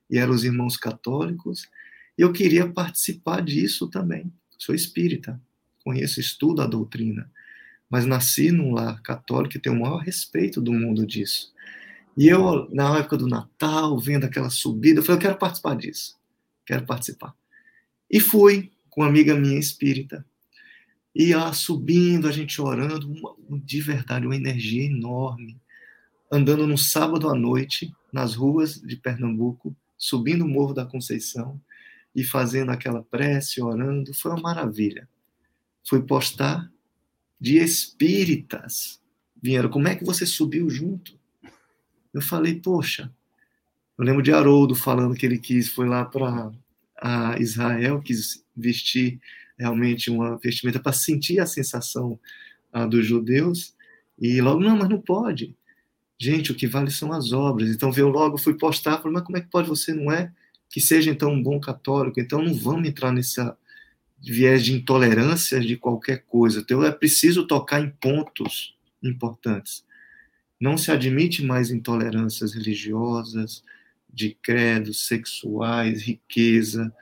[0.08, 1.68] e eram os irmãos católicos,
[2.16, 4.32] e eu queria participar disso também.
[4.56, 5.42] Sou espírita,
[5.84, 7.28] conheço, estudo a doutrina,
[7.90, 11.52] mas nasci num lar católico e tenho o maior respeito do mundo disso.
[12.16, 16.18] E eu, na época do Natal, vendo aquela subida, eu falei, eu quero participar disso,
[16.66, 17.34] quero participar.
[18.10, 20.24] E fui com uma amiga minha espírita,
[21.14, 25.60] e ela subindo, a gente orando, uma, de verdade, uma energia enorme.
[26.30, 31.60] Andando no sábado à noite, nas ruas de Pernambuco, subindo o Morro da Conceição
[32.14, 35.08] e fazendo aquela prece, orando, foi uma maravilha.
[35.86, 36.70] Fui postar
[37.38, 39.00] de espíritas.
[39.42, 41.18] Vieram, como é que você subiu junto?
[42.12, 43.12] Eu falei, poxa,
[43.98, 46.52] eu lembro de Haroldo falando que ele quis, foi lá para
[47.38, 49.20] Israel, quis vestir
[49.58, 52.18] realmente uma vestimenta para sentir a sensação
[52.90, 53.74] dos judeus.
[54.18, 55.56] E logo, não, mas não pode.
[56.18, 57.68] Gente, o que vale são as obras.
[57.70, 60.32] Então, veio logo, fui postar, falei, mas como é que pode você não é?
[60.70, 62.20] Que seja, então, um bom católico.
[62.20, 63.56] Então, não vamos entrar nessa
[64.20, 66.60] viés de intolerância de qualquer coisa.
[66.60, 69.84] Então, é preciso tocar em pontos importantes.
[70.62, 73.64] Não se admite mais intolerâncias religiosas,
[74.08, 76.94] de credos sexuais, riqueza,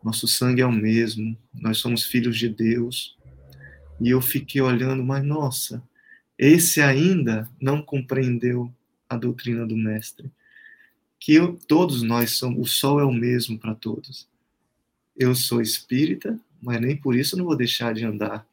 [0.00, 3.18] nosso sangue é o mesmo, nós somos filhos de Deus.
[4.00, 5.82] E eu fiquei olhando, mas nossa,
[6.38, 8.72] esse ainda não compreendeu
[9.08, 10.30] a doutrina do Mestre.
[11.18, 14.28] Que eu, todos nós somos, o sol é o mesmo para todos.
[15.16, 18.46] Eu sou espírita, mas nem por isso não vou deixar de andar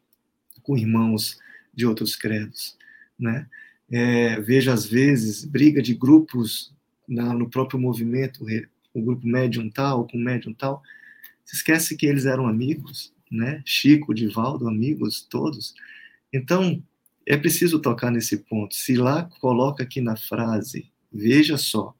[0.64, 1.38] com irmãos
[1.72, 2.76] de outros credos,
[3.20, 3.48] né?
[3.92, 6.74] É, vejo às vezes briga de grupos
[7.08, 8.46] na, no próprio movimento,
[8.94, 10.82] o grupo médium tal com médium tal,
[11.46, 13.62] se esquece que eles eram amigos, né?
[13.66, 15.74] Chico, Divaldo, amigos todos.
[16.34, 16.84] Então,
[17.26, 18.76] é preciso tocar nesse ponto.
[18.76, 21.96] Se lá coloca aqui na frase, veja só,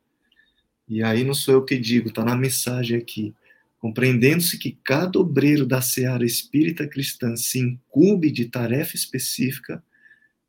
[0.88, 3.36] e aí não sou eu que digo, está na mensagem aqui,
[3.80, 9.84] compreendendo-se que cada obreiro da seara espírita cristã se incube de tarefa específica,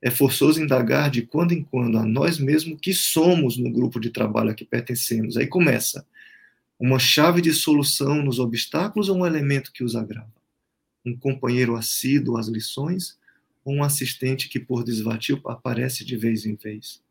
[0.00, 4.10] é forçoso indagar de quando em quando a nós mesmos que somos no grupo de
[4.10, 5.36] trabalho a que pertencemos.
[5.36, 6.06] Aí começa
[6.78, 10.32] uma chave de solução nos obstáculos ou um elemento que os agrava?
[11.04, 13.18] Um companheiro assíduo às lições
[13.64, 17.02] ou um assistente que, por desvatio, aparece de vez em vez?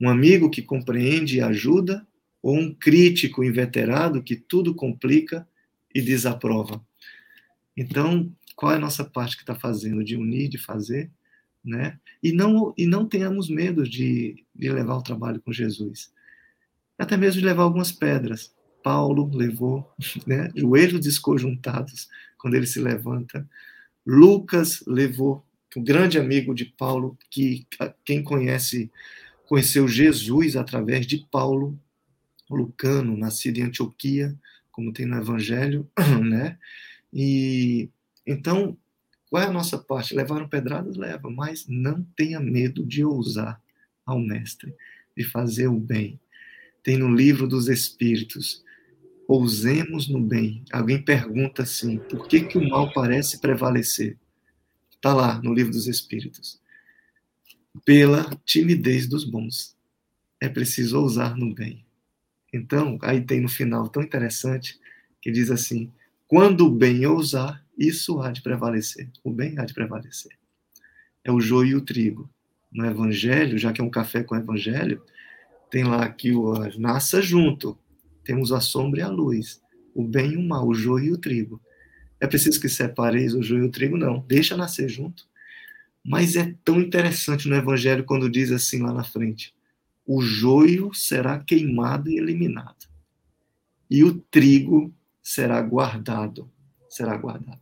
[0.00, 2.06] Um amigo que compreende e ajuda
[2.40, 5.46] ou um crítico inveterado que tudo complica
[5.92, 6.80] e desaprova?
[7.76, 10.04] Então, qual é a nossa parte que está fazendo?
[10.04, 11.10] De unir, de fazer?
[11.64, 11.98] Né?
[12.22, 16.12] E, não, e não tenhamos medo de, de levar o trabalho com Jesus.
[16.98, 18.54] Até mesmo de levar algumas pedras.
[18.82, 19.90] Paulo levou,
[20.26, 22.08] né, joelhos desconjuntados
[22.38, 23.48] quando ele se levanta.
[24.06, 25.44] Lucas levou,
[25.76, 27.66] um grande amigo de Paulo, que
[28.04, 28.92] quem conhece,
[29.46, 31.76] conheceu Jesus através de Paulo,
[32.48, 34.36] Lucano, nascido em Antioquia,
[34.70, 35.90] como tem no Evangelho,
[36.22, 36.58] né?
[37.12, 37.88] E
[38.26, 38.76] então,
[39.34, 40.14] qual é a nossa parte?
[40.14, 40.96] Levaram pedradas?
[40.96, 43.60] Leva, mas não tenha medo de ousar
[44.06, 44.72] ao Mestre,
[45.16, 46.20] de fazer o bem.
[46.84, 48.62] Tem no livro dos Espíritos,
[49.26, 50.62] Ousemos no bem.
[50.70, 54.16] Alguém pergunta assim: por que, que o mal parece prevalecer?
[54.92, 56.60] Está lá no livro dos Espíritos.
[57.84, 59.76] Pela timidez dos bons.
[60.40, 61.84] é preciso ousar no bem.
[62.52, 64.78] Então, aí tem no final tão interessante
[65.20, 65.90] que diz assim:
[66.28, 69.10] quando o bem ousar, isso há de prevalecer.
[69.22, 70.32] O bem há de prevalecer.
[71.24, 72.30] É o joio e o trigo.
[72.72, 75.02] No Evangelho, já que é um café com o Evangelho,
[75.70, 77.78] tem lá que o nasça junto.
[78.24, 79.60] Temos a sombra e a luz,
[79.94, 81.60] o bem e o mal, o joio e o trigo.
[82.20, 83.96] É preciso que separeis o joio e o trigo?
[83.96, 85.26] Não, deixa nascer junto.
[86.04, 89.54] Mas é tão interessante no Evangelho quando diz assim lá na frente:
[90.06, 92.86] o joio será queimado e eliminado,
[93.90, 96.50] e o trigo será guardado.
[96.94, 97.58] Será guardado.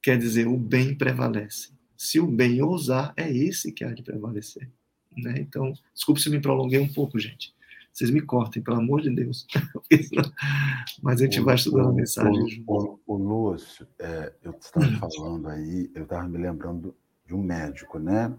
[0.00, 1.70] Quer dizer, o bem prevalece.
[1.96, 4.70] Se o bem ousar, é esse que há de prevalecer.
[5.16, 5.34] Né?
[5.38, 7.52] Então, desculpe se me prolonguei um pouco, gente.
[7.92, 9.48] Vocês me cortem, pelo amor de Deus.
[11.02, 12.62] Mas a gente o, vai estudando o, a mensagem.
[12.68, 16.94] O, o, o Lúcio, é, eu estava falando aí, eu estava me lembrando
[17.26, 18.32] de um médico, né?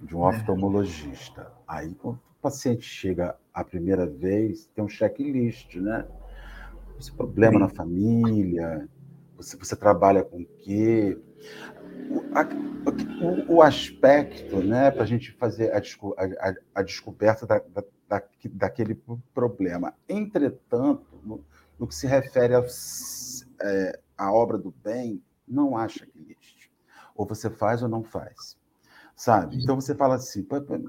[0.00, 0.36] De um é.
[0.36, 1.52] oftalmologista.
[1.68, 6.04] Aí, quando o paciente chega a primeira vez, tem um checklist, né?
[6.98, 7.58] Esse problema Sim.
[7.60, 8.88] na família,
[9.38, 11.16] você, você trabalha com quê?
[12.10, 17.84] O, o, o aspecto, né, para a gente fazer a, a, a descoberta da, da,
[18.08, 19.00] da, daquele
[19.32, 19.94] problema.
[20.08, 21.44] Entretanto, no,
[21.78, 22.64] no que se refere à
[23.62, 26.68] é, obra do bem, não há checklist.
[27.14, 28.58] Ou você faz ou não faz.
[29.14, 29.56] Sabe?
[29.62, 30.46] Então você fala assim,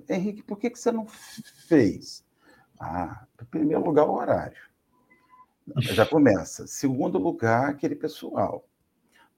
[0.08, 2.24] Henrique, por que, que você não fez?
[2.80, 4.69] Ah, em primeiro lugar, o horário.
[5.78, 6.68] Já começa.
[6.68, 8.68] Segundo lugar, aquele pessoal.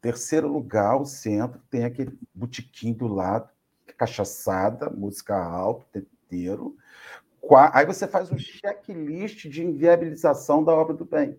[0.01, 3.49] Terceiro lugar, o centro tem aquele botiquim do lado,
[3.97, 6.75] cachaçada, música alta o tempo inteiro.
[7.73, 11.37] Aí você faz um checklist de inviabilização da obra do bem.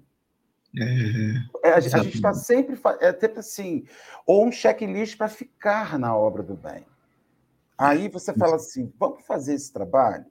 [0.79, 3.85] É, é, a, a gente está sempre, é sempre assim,
[4.27, 6.87] ou um checklist para ficar na obra do bem.
[7.77, 10.25] Aí você fala assim: vamos fazer esse trabalho?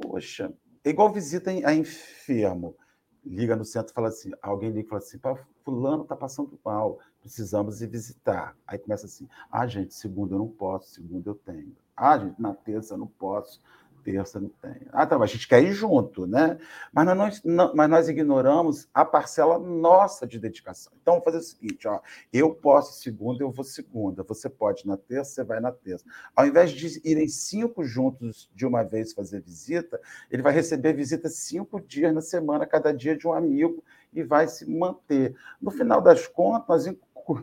[0.00, 0.52] Poxa,
[0.84, 2.76] é igual visita a enfermo
[3.24, 5.18] liga no centro e fala assim, alguém liga e fala assim,
[5.64, 8.56] fulano está passando mal, precisamos ir visitar.
[8.66, 11.74] Aí começa assim, ah, gente, segunda eu não posso, segunda eu tenho.
[11.96, 13.60] Ah, gente, na terça eu não posso,
[14.04, 14.76] terça não tem.
[14.92, 16.58] Ah, tá, a gente quer ir junto, né?
[16.92, 20.92] Mas nós, não, mas nós ignoramos a parcela nossa de dedicação.
[21.00, 22.00] Então, vamos fazer o seguinte: ó,
[22.32, 24.22] eu posso segunda, eu vou segunda.
[24.22, 26.04] Você pode na terça, você vai na terça.
[26.36, 29.98] Ao invés de irem cinco juntos de uma vez fazer visita,
[30.30, 33.82] ele vai receber visita cinco dias na semana, cada dia de um amigo,
[34.12, 35.34] e vai se manter.
[35.60, 36.96] No final das contas, nós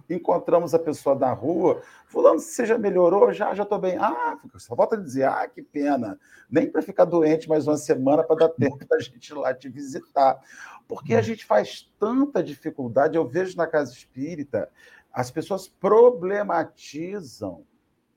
[0.10, 3.34] encontramos a pessoa na rua, fulano, você já melhorou?
[3.34, 3.98] Já, já estou bem.
[3.98, 6.20] Ah, só volta a dizer, ah, que pena.
[6.50, 9.70] Nem para ficar doente mais uma semana para dar tempo da gente ir lá te
[9.70, 10.40] visitar.
[10.88, 14.70] Porque a gente faz tanta dificuldade, eu vejo na casa espírita,
[15.12, 17.64] as pessoas problematizam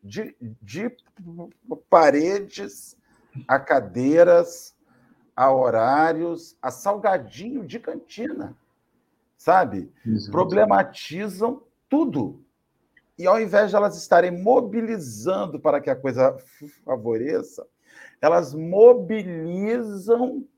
[0.02, 0.94] de, de
[1.88, 2.96] paredes
[3.48, 4.76] a cadeiras,
[5.34, 8.56] a horários, a salgadinho de cantina
[9.44, 9.92] sabe?
[10.06, 10.32] Exato.
[10.32, 12.42] Problematizam tudo.
[13.18, 16.34] E ao invés de elas estarem mobilizando para que a coisa
[16.82, 17.66] favoreça,
[18.22, 20.48] elas mobilizam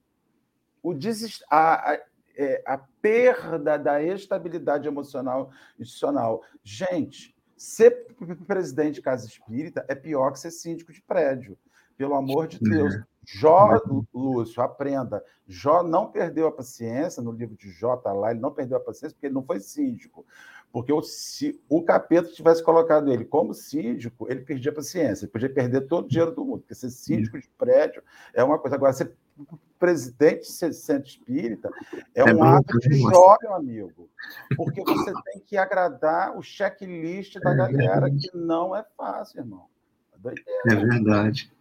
[0.81, 1.45] o desest...
[1.51, 2.01] a, a,
[2.39, 6.43] é, a perda da estabilidade emocional institucional.
[6.63, 8.07] Gente, ser
[8.47, 11.59] presidente de casa espírita é pior que ser síndico de prédio.
[11.97, 12.95] Pelo amor de Deus.
[12.95, 13.03] Uhum.
[13.27, 13.81] Jó,
[14.15, 15.23] Lúcio, aprenda.
[15.49, 18.81] Jó não perdeu a paciência, no livro de Jó está lá, ele não perdeu a
[18.81, 20.25] paciência porque ele não foi síndico.
[20.71, 25.53] Porque se o capeta tivesse colocado ele como síndico, ele perdia a paciência, ele podia
[25.53, 28.77] perder todo o dinheiro do mundo, porque ser síndico de prédio é uma coisa.
[28.77, 29.13] Agora, ser
[29.79, 31.69] presidente de centro espírita
[32.15, 34.11] é, é um ato de Jó, meu amigo.
[34.57, 39.67] Porque você tem que agradar o checklist da é galera, que não é fácil, irmão.
[40.25, 41.56] É, é verdade.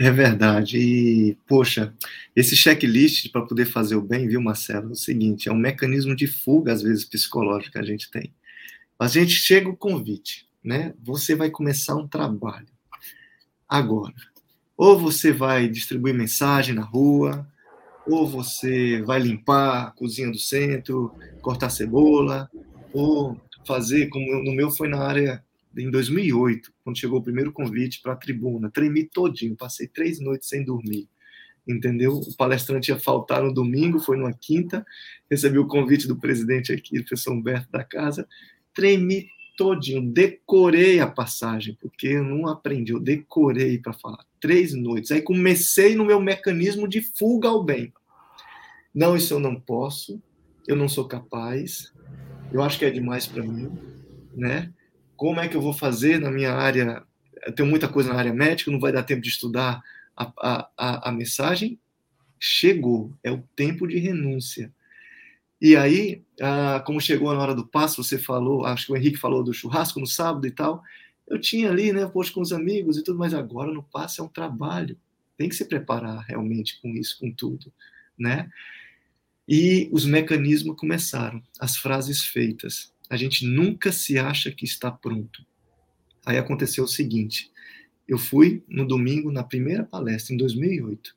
[0.00, 0.78] É verdade.
[0.78, 1.92] E, poxa,
[2.36, 4.90] esse checklist para poder fazer o bem, viu, Marcelo?
[4.90, 8.32] É o seguinte: é um mecanismo de fuga, às vezes, psicológico que a gente tem.
[8.96, 10.94] A gente chega o convite, né?
[11.02, 12.68] Você vai começar um trabalho.
[13.68, 14.14] Agora,
[14.76, 17.44] ou você vai distribuir mensagem na rua,
[18.06, 22.48] ou você vai limpar a cozinha do centro, cortar cebola,
[22.92, 23.36] ou
[23.66, 25.44] fazer, como no meu foi na área
[25.76, 28.70] em 2008, quando chegou o primeiro convite para a tribuna.
[28.70, 31.08] Tremi todinho, passei três noites sem dormir.
[31.66, 32.14] Entendeu?
[32.14, 34.84] O palestrante ia faltar no domingo, foi numa quinta,
[35.30, 38.26] recebi o convite do presidente aqui, o professor Humberto da casa,
[38.74, 44.24] tremi todinho, decorei a passagem, porque eu não aprendi, eu decorei para falar.
[44.40, 45.10] Três noites.
[45.10, 47.92] Aí comecei no meu mecanismo de fuga ao bem.
[48.94, 50.22] Não, isso eu não posso,
[50.66, 51.92] eu não sou capaz,
[52.52, 53.70] eu acho que é demais para mim,
[54.34, 54.72] né?
[55.18, 57.02] Como é que eu vou fazer na minha área?
[57.44, 59.82] Eu tenho muita coisa na área médica, não vai dar tempo de estudar
[60.16, 60.32] A,
[60.76, 61.78] a, a mensagem
[62.38, 64.72] chegou, é o tempo de renúncia.
[65.60, 69.18] E aí, ah, como chegou na hora do passo, você falou, acho que o Henrique
[69.18, 70.82] falou do churrasco no sábado e tal.
[71.26, 74.24] Eu tinha ali, né, posto com os amigos e tudo, mas agora no passo é
[74.24, 74.96] um trabalho.
[75.36, 77.72] Tem que se preparar realmente com isso, com tudo,
[78.16, 78.48] né?
[79.48, 82.92] E os mecanismos começaram, as frases feitas.
[83.08, 85.44] A gente nunca se acha que está pronto.
[86.24, 87.50] Aí aconteceu o seguinte:
[88.06, 91.14] eu fui no domingo na primeira palestra, em 2008.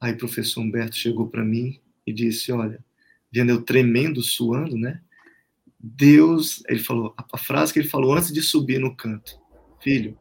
[0.00, 2.84] Aí o professor Humberto chegou para mim e disse: Olha,
[3.32, 5.00] vendo eu tremendo, suando, né?
[5.78, 9.38] Deus, ele falou, a frase que ele falou antes de subir no canto:
[9.82, 10.18] Filho,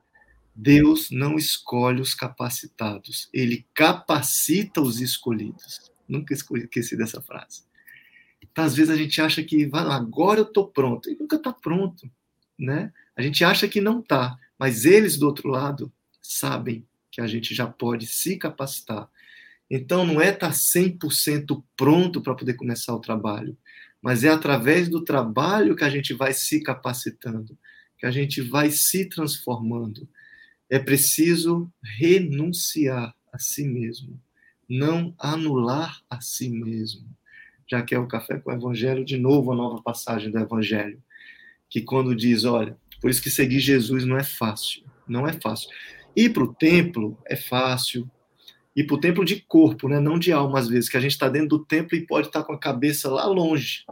[0.55, 5.91] Deus não escolhe os capacitados, ele capacita os escolhidos.
[6.07, 7.63] Nunca esqueci dessa frase.
[8.51, 12.09] Então, às vezes a gente acha que agora eu estou pronto, e nunca está pronto,
[12.57, 12.91] né?
[13.15, 15.91] A gente acha que não está, mas eles do outro lado
[16.21, 19.09] sabem que a gente já pode se capacitar.
[19.69, 23.57] Então, não é estar tá 100% pronto para poder começar o trabalho,
[24.01, 27.57] mas é através do trabalho que a gente vai se capacitando,
[27.97, 30.07] que a gente vai se transformando.
[30.69, 34.19] É preciso renunciar a si mesmo,
[34.67, 37.07] não anular a si mesmo.
[37.73, 41.01] Já que é o café com o evangelho, de novo a nova passagem do evangelho,
[41.67, 45.71] que quando diz, olha, por isso que seguir Jesus não é fácil, não é fácil.
[46.15, 48.07] Ir para o templo é fácil,
[48.75, 49.99] ir para o templo de corpo, né?
[49.99, 52.41] não de alma, às vezes, que a gente está dentro do templo e pode estar
[52.41, 53.83] tá com a cabeça lá longe,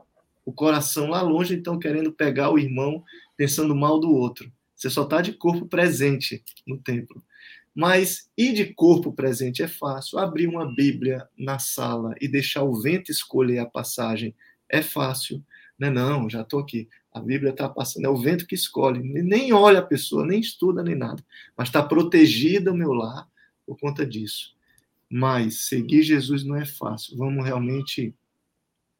[0.46, 3.04] o coração lá longe, então querendo pegar o irmão,
[3.36, 4.52] pensando mal do outro.
[4.76, 7.24] Você só está de corpo presente no templo.
[7.74, 10.20] Mas ir de corpo presente é fácil.
[10.20, 14.36] Abrir uma Bíblia na sala e deixar o vento escolher a passagem
[14.70, 15.44] é fácil.
[15.80, 16.90] Não, é não já estou aqui.
[17.14, 19.02] A Bíblia está passando, é o vento que escolhe.
[19.02, 21.24] Nem olha a pessoa, nem estuda, nem nada.
[21.58, 23.28] Mas está protegida o meu lar
[23.66, 24.56] por conta disso.
[25.10, 27.18] Mas seguir Jesus não é fácil.
[27.18, 28.14] Vamos realmente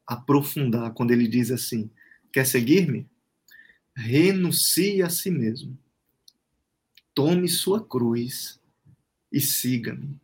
[0.06, 1.90] aprofundar quando ele diz assim:
[2.32, 3.06] Quer seguir-me?
[3.94, 5.78] Renuncie a si mesmo.
[7.14, 8.60] Tome sua cruz
[9.32, 10.20] e siga-me.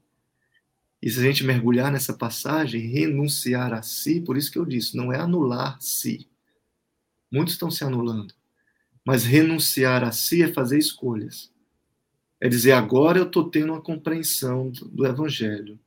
[1.01, 4.97] E se a gente mergulhar nessa passagem, renunciar a si, por isso que eu disse,
[4.97, 6.29] não é anular si.
[7.31, 8.35] Muitos estão se anulando.
[9.05, 11.53] Mas renunciar a si é fazer escolhas.
[12.41, 15.79] É dizer, agora eu estou tendo uma compreensão do Evangelho.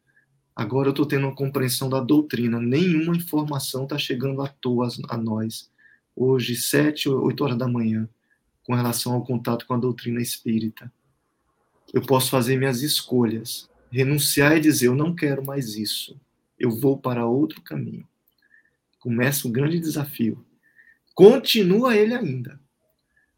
[0.55, 2.59] Agora eu estou tendo uma compreensão da doutrina.
[2.59, 5.69] Nenhuma informação está chegando à toa a nós.
[6.15, 8.07] Hoje, sete, oito horas da manhã,
[8.63, 10.91] com relação ao contato com a doutrina espírita.
[11.93, 16.19] Eu posso fazer minhas escolhas, renunciar e dizer: eu não quero mais isso.
[16.57, 18.07] Eu vou para outro caminho.
[18.99, 20.45] Começa um grande desafio.
[21.13, 22.59] Continua ele ainda.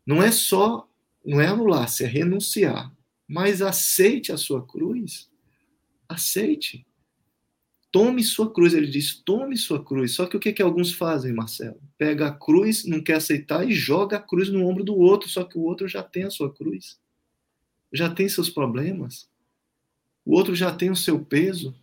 [0.05, 0.87] Não é só,
[1.25, 2.91] não é anular-se, é renunciar.
[3.27, 5.29] Mas aceite a sua cruz.
[6.07, 6.85] Aceite.
[7.91, 8.73] Tome sua cruz.
[8.73, 10.13] Ele diz: tome sua cruz.
[10.13, 11.81] Só que o que, que alguns fazem, Marcelo?
[11.97, 15.29] Pega a cruz, não quer aceitar e joga a cruz no ombro do outro.
[15.29, 16.99] Só que o outro já tem a sua cruz.
[17.93, 19.29] Já tem seus problemas.
[20.25, 21.75] O outro já tem o seu peso,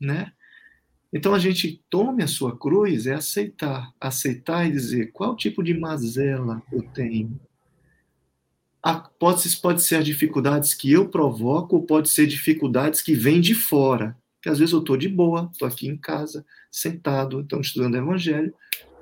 [0.00, 0.32] né?
[1.12, 5.72] Então a gente tome a sua cruz é aceitar, aceitar e dizer qual tipo de
[5.72, 7.38] mazela eu tenho.
[9.18, 13.54] Pode, pode ser as dificuldades que eu provoco, ou pode ser dificuldades que vêm de
[13.54, 14.16] fora.
[14.42, 17.98] Que às vezes eu estou de boa, estou aqui em casa, sentado, estou estudando o
[17.98, 18.52] evangelho,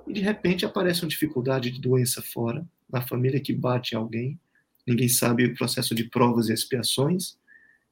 [0.07, 4.39] e de repente aparece uma dificuldade de doença fora, na família que bate alguém.
[4.87, 7.37] Ninguém sabe o processo de provas e expiações,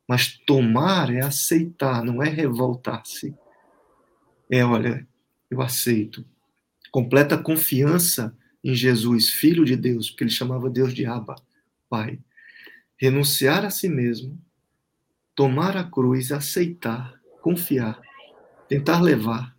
[0.09, 3.35] mas tomar é aceitar, não é revoltar-se
[4.51, 5.07] é, olha,
[5.49, 6.25] eu aceito.
[6.91, 11.37] Completa confiança em Jesus, Filho de Deus, porque ele chamava Deus de Abba,
[11.89, 12.19] Pai.
[12.99, 14.37] Renunciar a si mesmo,
[15.37, 18.01] tomar a cruz, aceitar, confiar,
[18.69, 19.57] tentar levar.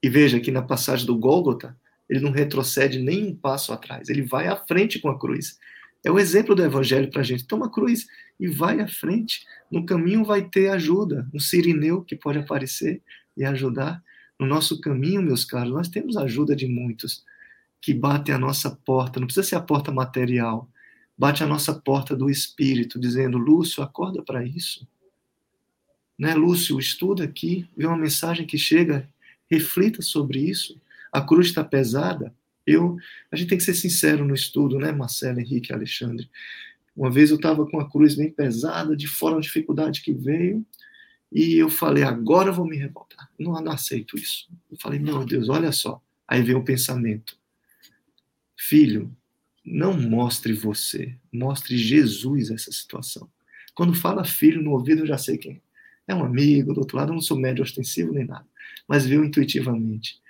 [0.00, 1.76] E veja que na passagem do Gólgota,
[2.08, 5.58] ele não retrocede nem um passo atrás, ele vai à frente com a cruz.
[6.04, 7.46] É o exemplo do evangelho para a gente.
[7.46, 8.06] Toma a cruz
[8.38, 9.44] e vai à frente.
[9.70, 13.02] No caminho vai ter ajuda, um sirineu que pode aparecer
[13.36, 14.02] e ajudar.
[14.38, 17.24] No nosso caminho, meus caros, nós temos ajuda de muitos
[17.80, 20.68] que batem a nossa porta, não precisa ser a porta material,
[21.16, 24.86] bate a nossa porta do espírito, dizendo: Lúcio, acorda para isso.
[26.18, 29.08] Né, Lúcio, estuda aqui, vê uma mensagem que chega,
[29.50, 30.80] reflita sobre isso.
[31.12, 32.34] A cruz está pesada.
[32.68, 32.98] Eu,
[33.32, 36.28] a gente tem que ser sincero no estudo, né, Marcelo, Henrique, Alexandre.
[36.94, 40.66] Uma vez eu estava com a cruz bem pesada, de fora a dificuldade que veio,
[41.32, 43.30] e eu falei, agora eu vou me revoltar.
[43.38, 44.48] Não, não aceito isso.
[44.70, 46.02] Eu falei, meu Deus, olha só.
[46.26, 47.38] Aí veio o pensamento.
[48.54, 49.16] Filho,
[49.64, 53.30] não mostre você, mostre Jesus essa situação.
[53.74, 55.62] Quando fala filho no ouvido, eu já sei quem.
[56.06, 58.46] É um amigo, do outro lado, eu não sou médio ostensivo nem nada,
[58.86, 60.20] mas viu intuitivamente.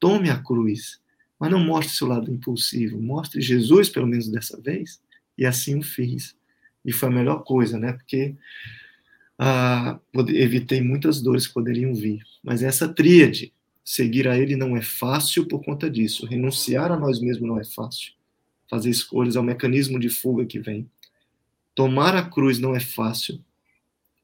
[0.00, 1.00] Tome a cruz,
[1.44, 4.98] mas não mostre seu lado impulsivo, mostre Jesus, pelo menos dessa vez,
[5.36, 6.34] e assim o fiz.
[6.82, 7.92] E foi a melhor coisa, né?
[7.92, 8.34] Porque
[9.38, 12.22] ah, evitei muitas dores que poderiam vir.
[12.42, 13.52] Mas essa tríade,
[13.84, 16.24] seguir a Ele não é fácil por conta disso.
[16.24, 18.14] Renunciar a nós mesmos não é fácil.
[18.70, 20.88] Fazer escolhas é o mecanismo de fuga que vem.
[21.74, 23.38] Tomar a cruz não é fácil,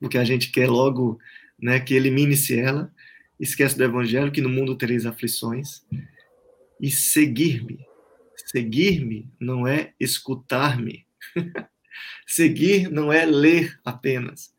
[0.01, 1.19] porque a gente quer logo
[1.61, 2.91] né, que elimine-se ela,
[3.39, 5.83] esquece do Evangelho, que no mundo tereis aflições.
[6.81, 7.87] E seguir-me.
[8.47, 11.07] Seguir-me não é escutar-me.
[12.27, 14.55] Seguir não é ler apenas.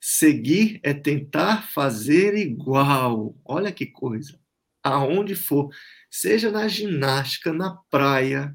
[0.00, 3.36] Seguir é tentar fazer igual.
[3.44, 4.40] Olha que coisa.
[4.82, 5.70] Aonde for,
[6.10, 8.54] seja na ginástica, na praia,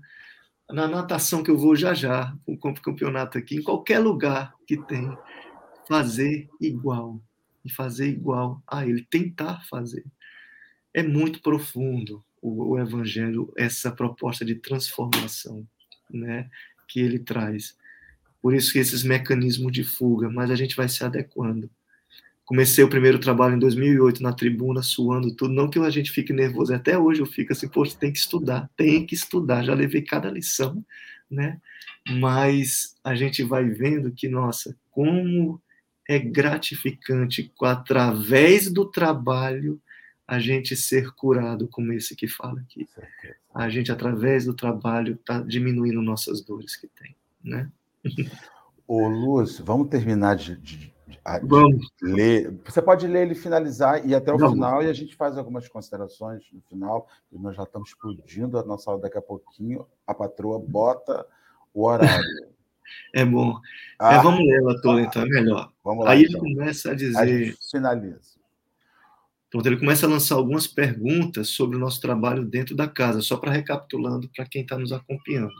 [0.69, 5.15] na natação que eu vou já já, o campeonato aqui, em qualquer lugar que tem,
[5.87, 7.21] fazer igual.
[7.63, 10.05] E fazer igual a ele, tentar fazer.
[10.93, 15.67] É muito profundo o, o evangelho, essa proposta de transformação,
[16.09, 16.49] né,
[16.87, 17.75] que ele traz.
[18.41, 21.69] Por isso que esses mecanismos de fuga, mas a gente vai se adequando.
[22.45, 25.53] Comecei o primeiro trabalho em 2008 na tribuna, suando tudo.
[25.53, 28.69] Não que a gente fique nervoso, até hoje eu fico assim, poxa, tem que estudar,
[28.77, 29.65] tem que estudar.
[29.65, 30.81] Já levei cada lição,
[31.29, 31.59] né?
[32.07, 35.61] Mas a gente vai vendo que, nossa, como
[36.07, 39.81] é gratificante através do trabalho
[40.27, 42.87] a gente ser curado, como esse que fala aqui.
[43.53, 47.71] A gente, através do trabalho, está diminuindo nossas dores que tem, né?
[48.85, 51.87] Ô, Lúcio, vamos terminar de, de, de, vamos.
[52.01, 52.57] ler.
[52.65, 54.53] Você pode ler ele finalizar e até o vamos.
[54.53, 58.63] final, e a gente faz algumas considerações no final, e nós já estamos explodindo a
[58.63, 59.85] nossa aula daqui a pouquinho.
[60.05, 61.25] A patroa bota
[61.73, 62.25] o horário.
[63.13, 63.59] É bom.
[63.99, 65.73] Ah, é, vamos ler ela toda, então, é melhor.
[65.83, 66.41] Vamos lá, Aí então.
[66.45, 67.17] ele começa a dizer.
[67.17, 68.36] A gente finaliza.
[69.49, 73.37] Pronto, ele começa a lançar algumas perguntas sobre o nosso trabalho dentro da casa, só
[73.37, 75.53] para recapitulando para quem está nos acompanhando.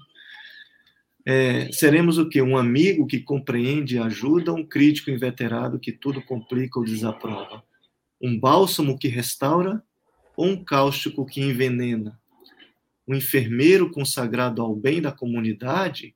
[1.26, 2.42] É, seremos o quê?
[2.42, 7.64] Um amigo que compreende e ajuda, um crítico inveterado que tudo complica ou desaprova?
[8.22, 9.82] Um bálsamo que restaura
[10.36, 12.20] ou um cáustico que envenena?
[13.08, 16.14] Um enfermeiro consagrado ao bem da comunidade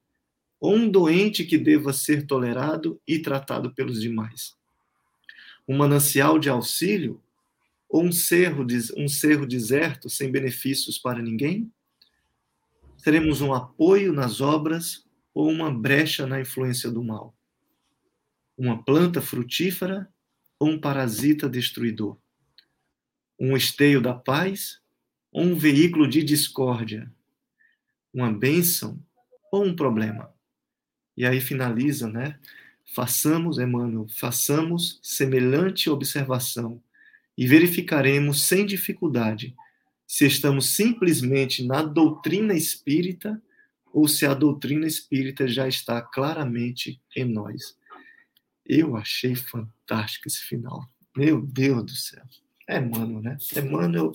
[0.60, 4.56] ou um doente que deva ser tolerado e tratado pelos demais?
[5.68, 7.22] Um manancial de auxílio
[7.92, 8.66] ou um cerro,
[8.96, 11.70] um cerro deserto sem benefícios para ninguém?
[13.04, 17.36] Teremos um apoio nas obras ou uma brecha na influência do mal?
[18.58, 20.08] Uma planta frutífera
[20.58, 22.18] ou um parasita destruidor?
[23.38, 24.80] Um esteio da paz
[25.30, 27.12] ou um veículo de discórdia?
[28.14, 29.04] Uma bênção
[29.52, 30.34] ou um problema?
[31.18, 32.40] E aí finaliza, né?
[32.94, 36.82] Façamos, Emmanuel, façamos semelhante observação
[37.38, 39.56] e verificaremos sem dificuldade
[40.08, 43.42] se estamos simplesmente na doutrina espírita
[43.94, 47.78] ou se a doutrina espírita já está claramente em nós.
[48.66, 50.88] Eu achei fantástico esse final.
[51.16, 52.24] Meu Deus do céu.
[52.68, 53.38] É mano, né?
[53.56, 54.12] É mano,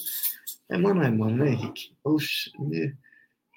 [0.69, 1.95] é mano, é mano, né, Henrique?
[2.03, 2.51] Oxe,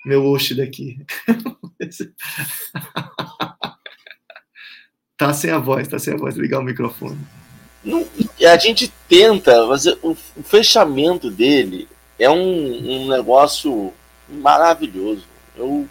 [0.05, 1.05] meu oxe daqui.
[5.17, 6.35] tá sem a voz, tá sem a voz.
[6.35, 7.19] Ligar o microfone.
[7.83, 8.05] Não,
[8.45, 13.93] a gente tenta fazer o, o fechamento dele é um, um negócio
[14.27, 15.25] maravilhoso.
[15.55, 15.87] Eu,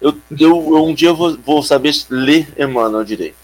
[0.00, 3.36] eu, eu, um dia vou, vou saber ler Emmanuel direito.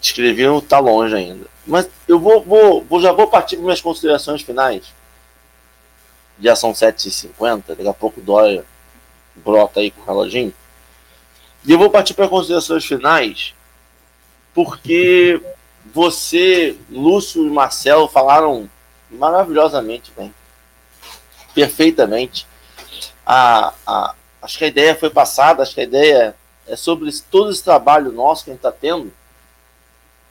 [0.00, 1.46] Escrever está longe ainda.
[1.64, 4.92] Mas eu vou, vou, vou já vou partir para minhas considerações finais.
[6.40, 8.64] Já são 7h50, daqui a pouco Dória
[9.36, 10.52] brota aí com o reloginho.
[11.64, 13.54] E eu vou partir para considerações finais,
[14.52, 15.40] porque
[15.92, 18.68] você, Lúcio e Marcelo falaram
[19.10, 20.32] maravilhosamente bem
[21.54, 22.46] perfeitamente.
[23.24, 26.34] A, a, acho que a ideia foi passada, acho que a ideia
[26.66, 29.12] é sobre todo esse trabalho nosso que a gente está tendo.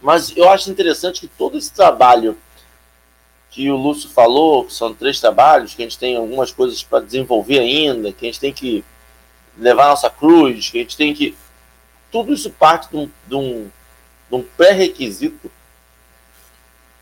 [0.01, 2.38] Mas eu acho interessante que todo esse trabalho
[3.49, 7.01] que o Lúcio falou, que são três trabalhos, que a gente tem algumas coisas para
[7.01, 8.84] desenvolver ainda, que a gente tem que
[9.57, 11.36] levar nossa cruz, que a gente tem que.
[12.12, 13.72] Tudo isso parte de um, de um,
[14.32, 15.52] de um pré-requisito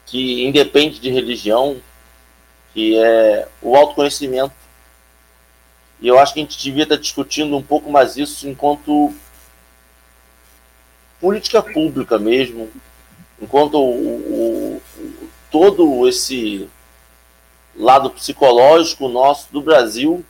[0.08, 1.80] que independe de religião,
[2.74, 4.56] que é o autoconhecimento.
[6.02, 9.14] E eu acho que a gente devia estar discutindo um pouco mais isso enquanto
[11.22, 12.72] política pública mesmo,
[13.40, 14.82] enquanto o, o,
[15.52, 16.68] todo esse
[17.76, 20.26] lado psicológico nosso do Brasil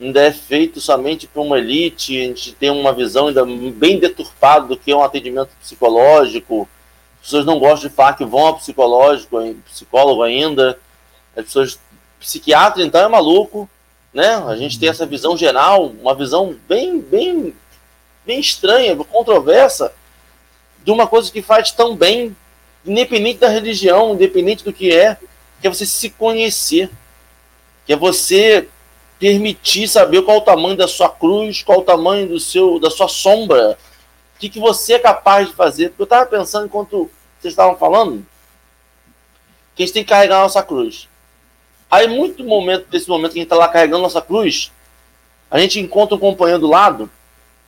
[0.00, 4.66] ainda é feito somente para uma elite, a gente tem uma visão ainda bem deturpada
[4.66, 6.66] do que é um atendimento psicológico,
[7.20, 10.78] As pessoas não gostam de falar que vão ao psicológico, psicólogo ainda.
[11.36, 11.78] As pessoas.
[12.18, 13.68] Psiquiatra, então, é maluco.
[14.12, 14.26] Né?
[14.46, 17.54] A gente tem essa visão geral, uma visão bem, bem,
[18.26, 19.92] bem estranha, controversa,
[20.84, 22.36] de uma coisa que faz tão bem,
[22.84, 25.16] independente da religião, independente do que é,
[25.60, 26.90] que é você se conhecer,
[27.86, 28.68] que é você
[29.20, 33.06] permitir saber qual o tamanho da sua cruz, qual o tamanho do seu, da sua
[33.06, 33.78] sombra,
[34.34, 35.90] o que, que você é capaz de fazer.
[35.90, 38.26] Porque eu estava pensando enquanto vocês estavam falando,
[39.76, 41.06] que a gente tem que carregar a nossa cruz.
[41.90, 44.72] Aí, muito momento, desse momento que a gente está lá carregando nossa cruz,
[45.50, 47.10] a gente encontra um companheiro do lado,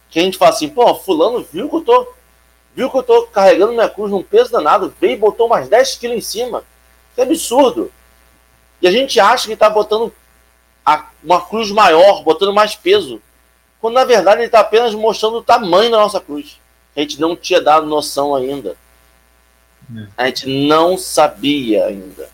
[0.09, 2.09] que a gente fala assim, pô, fulano viu que eu tô,
[2.74, 5.96] viu que eu tô carregando minha cruz num peso danado, veio e botou mais 10
[5.96, 6.64] quilos em cima.
[7.14, 7.92] Que absurdo.
[8.80, 10.14] E a gente acha que está botando
[11.22, 13.20] uma cruz maior, botando mais peso.
[13.80, 16.58] Quando na verdade ele está apenas mostrando o tamanho da nossa cruz.
[16.96, 18.76] A gente não tinha dado noção ainda.
[19.96, 20.06] É.
[20.16, 22.28] A gente não sabia ainda.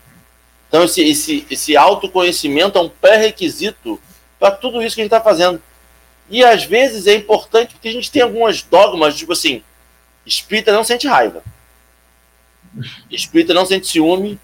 [0.67, 3.99] Então esse, esse, esse autoconhecimento é um pré-requisito
[4.39, 5.61] para tudo isso que a gente está fazendo.
[6.29, 9.63] E às vezes é importante porque a gente tem algumas dogmas, tipo assim,
[10.25, 11.43] espírita não sente raiva.
[13.09, 14.39] Espírita não sente ciúme.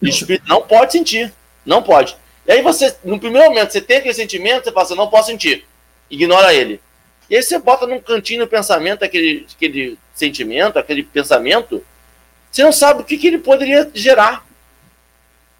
[0.00, 1.32] Espírita não pode sentir.
[1.66, 2.16] Não pode.
[2.46, 5.30] E aí você, no primeiro momento, você tem aquele sentimento, você fala assim, não posso
[5.30, 5.66] sentir.
[6.10, 6.80] Ignora ele.
[7.28, 11.84] E aí você bota num cantinho no pensamento aquele, aquele sentimento, aquele pensamento,
[12.50, 14.46] você não sabe o que, que ele poderia gerar.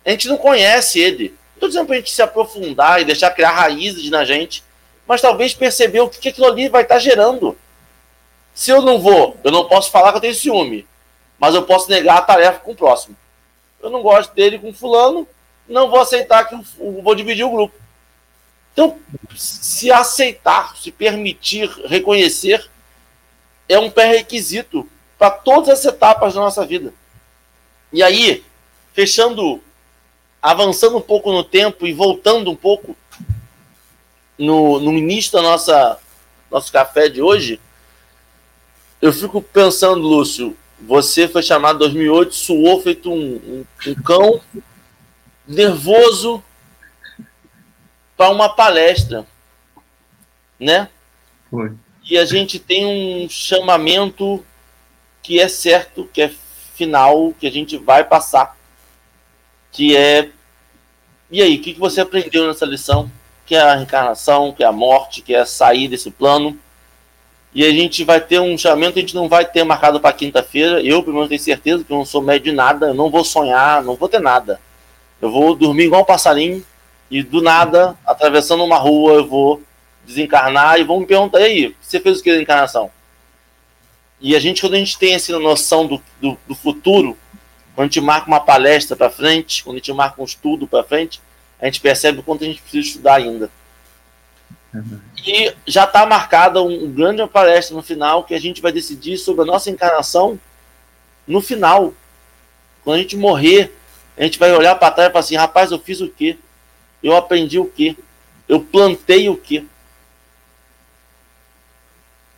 [0.05, 1.35] A gente não conhece ele.
[1.55, 4.63] Estou dizendo para a gente se aprofundar e deixar criar raízes na gente,
[5.07, 7.57] mas talvez perceber o que, que aquilo ali vai estar tá gerando.
[8.55, 10.87] Se eu não vou, eu não posso falar que eu tenho ciúme,
[11.39, 13.17] mas eu posso negar a tarefa com o próximo.
[13.83, 15.27] Eu não gosto dele com fulano,
[15.69, 17.75] não vou aceitar que vou dividir o grupo.
[18.73, 18.99] Então,
[19.37, 22.69] se aceitar, se permitir, reconhecer,
[23.69, 26.93] é um pré-requisito para todas as etapas da nossa vida.
[27.93, 28.45] E aí,
[28.93, 29.63] fechando,
[30.43, 32.97] avançando um pouco no tempo e voltando um pouco
[34.37, 35.99] no, no início da nossa
[36.51, 37.61] nosso café de hoje,
[39.03, 44.41] eu fico pensando, Lúcio, você foi chamado em 2008, suou feito um, um, um cão,
[45.47, 46.43] nervoso
[48.17, 49.27] para uma palestra,
[50.59, 50.89] né?
[51.51, 51.73] Foi.
[52.09, 54.45] E a gente tem um chamamento
[55.23, 56.33] que é certo, que é
[56.75, 58.57] final, que a gente vai passar,
[59.73, 60.31] que é
[61.35, 63.11] e aí, o que você aprendeu nessa lição?
[63.45, 66.57] Que é a reencarnação, que é a morte, que é sair desse plano.
[67.53, 70.81] E a gente vai ter um chamamento, a gente não vai ter marcado para quinta-feira.
[70.81, 73.25] Eu, pelo menos, tenho certeza que eu não sou médio de nada, eu não vou
[73.25, 74.61] sonhar, não vou ter nada.
[75.25, 76.63] Eu vou dormir igual um passarinho
[77.11, 79.63] e do nada, atravessando uma rua, eu vou
[80.05, 82.91] desencarnar e vão me perguntar, e aí, você fez o que da encarnação?
[84.21, 87.17] E a gente, quando a gente tem essa noção do, do, do futuro,
[87.75, 90.85] quando a gente marca uma palestra para frente, quando a gente marca um estudo para
[90.85, 91.23] frente,
[91.59, 93.51] a gente percebe o quanto a gente precisa estudar ainda.
[94.75, 95.01] Uhum.
[95.27, 99.17] E já está marcada um, um grande palestra no final que a gente vai decidir
[99.17, 100.39] sobre a nossa encarnação
[101.27, 101.95] no final.
[102.85, 103.73] Quando a gente morrer,
[104.17, 106.39] a gente vai olhar para trás e falar assim: rapaz, eu fiz o quê?
[107.03, 107.97] Eu aprendi o quê?
[108.49, 109.65] Eu plantei o quê?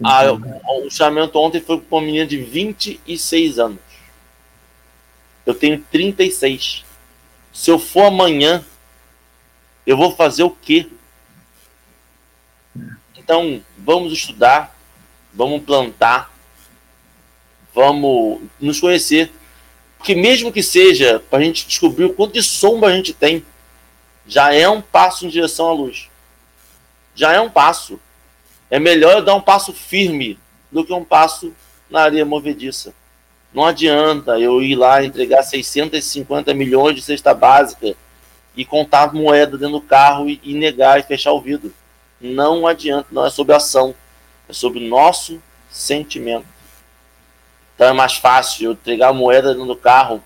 [0.03, 0.25] Ah,
[0.85, 3.79] o chamamento ontem foi com uma menina de 26 anos.
[5.45, 6.85] Eu tenho 36.
[7.53, 8.65] Se eu for amanhã,
[9.87, 10.89] eu vou fazer o quê?
[13.17, 14.77] Então, vamos estudar,
[15.33, 16.31] vamos plantar,
[17.75, 19.33] vamos nos conhecer
[20.03, 23.45] que mesmo que seja para a gente descobrir o quanto de sombra a gente tem,
[24.27, 26.09] já é um passo em direção à luz.
[27.15, 28.01] Já é um passo.
[28.71, 30.39] É melhor eu dar um passo firme
[30.71, 31.53] do que um passo
[31.89, 32.93] na areia movediça.
[33.55, 37.97] Não adianta eu ir lá entregar 650 milhões de cesta básica
[38.57, 41.73] e contar moeda dentro do carro e, e negar e fechar o vidro.
[42.21, 43.95] Não adianta, não é sobre ação,
[44.49, 45.41] é sobre nosso
[45.71, 46.56] sentimento.
[47.77, 50.25] Então é mais fácil eu entregar a moeda no carro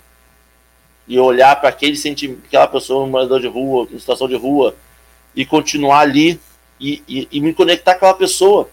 [1.06, 4.76] e olhar para aquele sentimento, aquela pessoa, um morador de rua, em situação de rua,
[5.34, 6.40] e continuar ali
[6.78, 8.70] e, e, e, me conectar com aquela pessoa,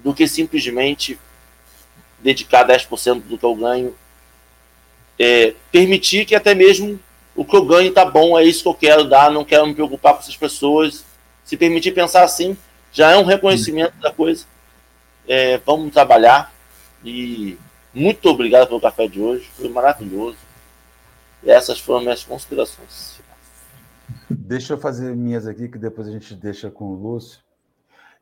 [0.00, 1.18] do que simplesmente
[2.18, 3.94] dedicar 10% do que eu ganho.
[5.16, 6.98] É, permitir que até mesmo
[7.36, 9.74] o que eu ganho tá bom, é isso que eu quero dar, não quero me
[9.74, 11.04] preocupar com essas pessoas.
[11.44, 12.56] Se permitir pensar assim,
[12.92, 14.44] já é um reconhecimento da coisa.
[15.28, 16.52] É, vamos trabalhar
[17.04, 17.56] e
[17.98, 20.38] muito obrigado pelo café de hoje, foi maravilhoso.
[21.42, 23.20] E essas foram minhas considerações.
[24.30, 27.40] Deixa eu fazer minhas aqui, que depois a gente deixa com o Lúcio.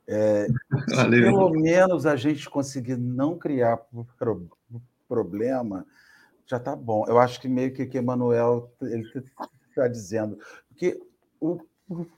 [0.07, 0.47] É,
[0.89, 3.81] se pelo menos a gente conseguir não criar
[5.09, 5.87] problema,
[6.47, 7.05] já está bom.
[7.09, 8.73] Eu acho que meio que que Emmanuel
[9.69, 10.39] está dizendo.
[10.69, 11.01] Porque
[11.41, 11.61] o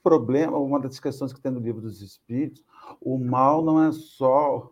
[0.01, 2.63] problema, uma das questões que tem no livro dos Espíritos,
[3.01, 4.71] o mal não é só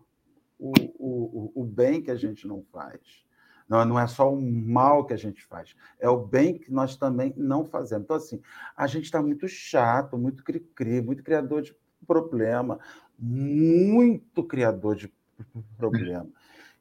[0.60, 3.26] o, o, o bem que a gente não faz.
[3.68, 6.95] Não, não é só o mal que a gente faz, é o bem que nós
[6.95, 8.05] também não fazemos.
[8.05, 8.41] Então, assim,
[8.76, 12.80] a gente está muito chato, muito cri-cri, muito criador de problema,
[13.20, 15.14] muito criador de
[15.78, 16.30] problema.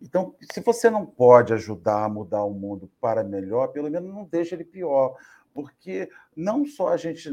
[0.01, 4.24] Então, se você não pode ajudar a mudar o mundo para melhor, pelo menos não
[4.24, 5.16] deixe ele pior,
[5.53, 7.31] porque não só a gente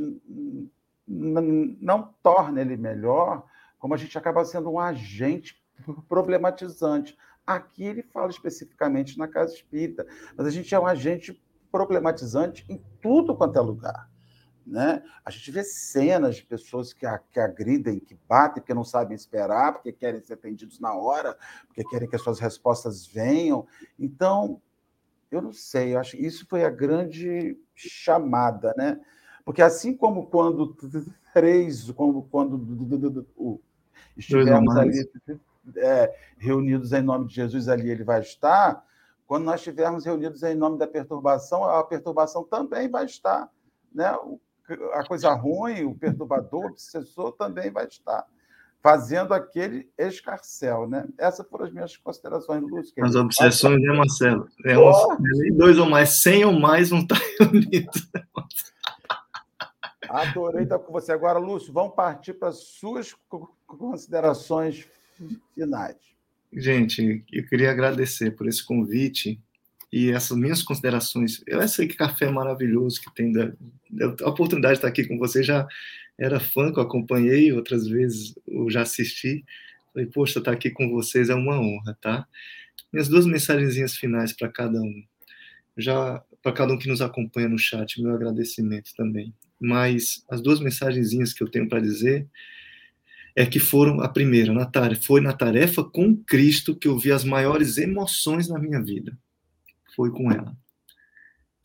[1.06, 3.46] não torna ele melhor,
[3.78, 5.62] como a gente acaba sendo um agente
[6.07, 7.17] problematizante.
[7.45, 10.05] Aqui ele fala especificamente na casa espírita,
[10.36, 14.09] mas a gente é um agente problematizante em tudo quanto é lugar.
[14.65, 15.03] Né?
[15.26, 19.74] A gente vê cenas de pessoas que, que agridem, que batem, porque não sabem esperar,
[19.74, 23.67] porque querem ser atendidos na hora, porque querem que as suas respostas venham.
[23.99, 24.61] Então,
[25.30, 29.01] eu não sei, eu acho que isso foi a grande chamada, né?
[29.43, 30.78] Porque assim como quando
[31.34, 33.61] três, como quando
[34.15, 35.09] estivemos ali
[35.78, 38.84] é, reunidos em nome de Jesus, ali ele vai estar.
[39.26, 43.49] Quando nós estivermos reunidos em nome da perturbação, a perturbação também vai estar,
[43.93, 44.16] né?
[44.93, 48.26] A coisa ruim, o perturbador, o obsessor também vai estar
[48.84, 51.07] fazendo aquele escarcel, né?
[51.18, 52.93] Essas foram as minhas considerações, Lúcio.
[53.01, 54.45] As obsessões, né, Marcelo?
[54.66, 57.89] É um, dois ou mais, cem ou mais não está reunido.
[60.09, 61.14] Adorei estar com você.
[61.14, 63.16] Agora, Lúcio, vamos partir para as suas
[63.66, 64.86] considerações
[65.55, 65.95] finais.
[66.51, 69.39] Gente, eu queria agradecer por esse convite
[69.91, 71.41] e essas minhas considerações.
[71.47, 73.51] Eu sei que café maravilhoso que tem da,
[74.22, 75.43] a oportunidade de estar aqui com você.
[75.43, 75.68] Já
[76.18, 79.43] era fã que eu acompanhei, outras vezes eu já assisti.
[79.93, 82.28] Falei, poxa, estar aqui com vocês é uma honra, tá?
[82.91, 85.03] Minhas duas mensagenzinhas finais para cada um.
[85.78, 89.34] Já para cada um que nos acompanha no chat, meu agradecimento também
[89.64, 92.28] mas as duas mensagenzinhas que eu tenho para dizer
[93.36, 97.11] é que foram a primeira, na tarefa, foi na tarefa com Cristo que eu vi
[97.11, 99.17] as maiores emoções na minha vida.
[99.95, 100.55] Foi com ela.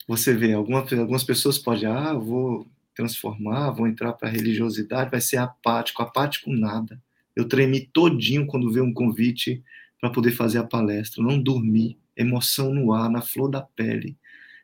[0.07, 5.21] Você vê, algumas, algumas pessoas podem, ah, vou transformar, vou entrar para a religiosidade, vai
[5.21, 7.01] ser apático, apático nada.
[7.35, 9.63] Eu tremi todinho quando veio um convite
[10.01, 14.17] para poder fazer a palestra, não dormi, emoção no ar, na flor da pele.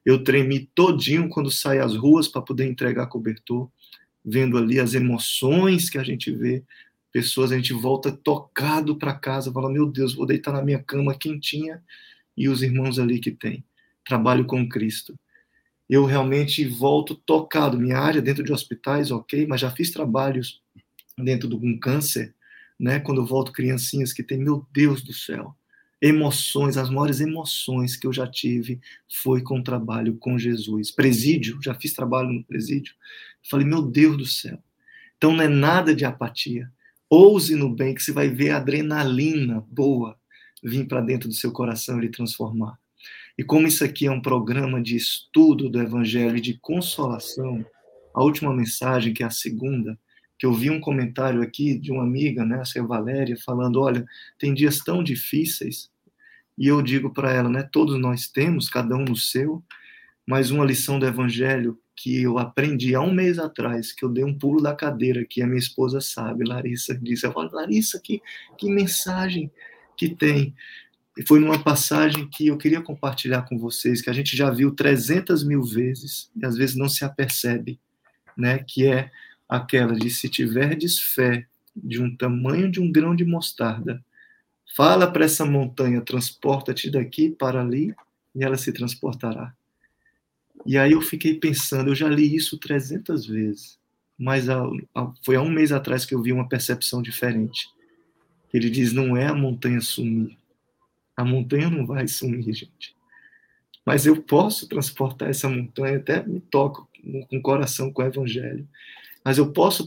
[0.05, 3.69] Eu tremi todinho quando saí às ruas para poder entregar cobertor,
[4.23, 6.63] vendo ali as emoções que a gente vê.
[7.16, 11.16] Pessoas, a gente volta tocado para casa, fala: Meu Deus, vou deitar na minha cama
[11.16, 11.82] quentinha
[12.36, 13.63] e os irmãos ali que tem.
[14.03, 15.18] Trabalho com Cristo.
[15.89, 17.80] Eu realmente volto tocado.
[17.80, 20.61] Minha área dentro de hospitais, ok, mas já fiz trabalhos
[21.18, 22.36] dentro de um câncer,
[22.78, 22.99] né?
[22.99, 25.55] Quando eu volto criancinhas que tem, meu Deus do céu,
[26.01, 30.91] emoções, as maiores emoções que eu já tive foi com o trabalho com Jesus.
[30.91, 32.93] Presídio, já fiz trabalho no presídio.
[33.49, 34.61] Falei, meu Deus do céu.
[35.16, 36.70] Então não é nada de apatia.
[37.09, 40.17] Ouse no bem, que você vai ver adrenalina boa
[40.63, 42.77] vir para dentro do seu coração e lhe transformar.
[43.37, 47.63] E como isso aqui é um programa de estudo do Evangelho e de consolação,
[48.13, 49.99] a última mensagem, que é a segunda,
[50.39, 52.83] que eu vi um comentário aqui de uma amiga, né, a.
[52.83, 54.03] Valéria, falando, olha,
[54.39, 55.89] tem dias tão difíceis,
[56.57, 59.63] e eu digo para ela, né, todos nós temos, cada um no seu,
[60.25, 64.23] mas uma lição do evangelho que eu aprendi há um mês atrás, que eu dei
[64.23, 68.21] um pulo da cadeira, que a minha esposa sabe, Larissa disse, eu falo, Larissa, que,
[68.57, 69.51] que mensagem
[69.97, 70.53] que tem.
[71.17, 74.75] E foi numa passagem que eu queria compartilhar com vocês, que a gente já viu
[74.75, 77.79] 300 mil vezes, e às vezes não se apercebe,
[78.37, 79.09] né, que é
[79.47, 84.03] aquela de se tiverdes fé de um tamanho de um grão de mostarda,
[84.75, 87.95] Fala para essa montanha, transporta-te daqui para ali,
[88.35, 89.53] e ela se transportará.
[90.66, 93.80] E aí eu fiquei pensando, eu já li isso 300 vezes,
[94.18, 94.45] mas
[95.24, 97.68] foi há um mês atrás que eu vi uma percepção diferente.
[98.53, 100.38] Ele diz: não é a montanha sumir.
[101.16, 102.95] A montanha não vai sumir, gente.
[103.86, 106.89] Mas eu posso transportar essa montanha, até me toco
[107.30, 108.68] com o coração com o evangelho.
[109.24, 109.86] Mas eu posso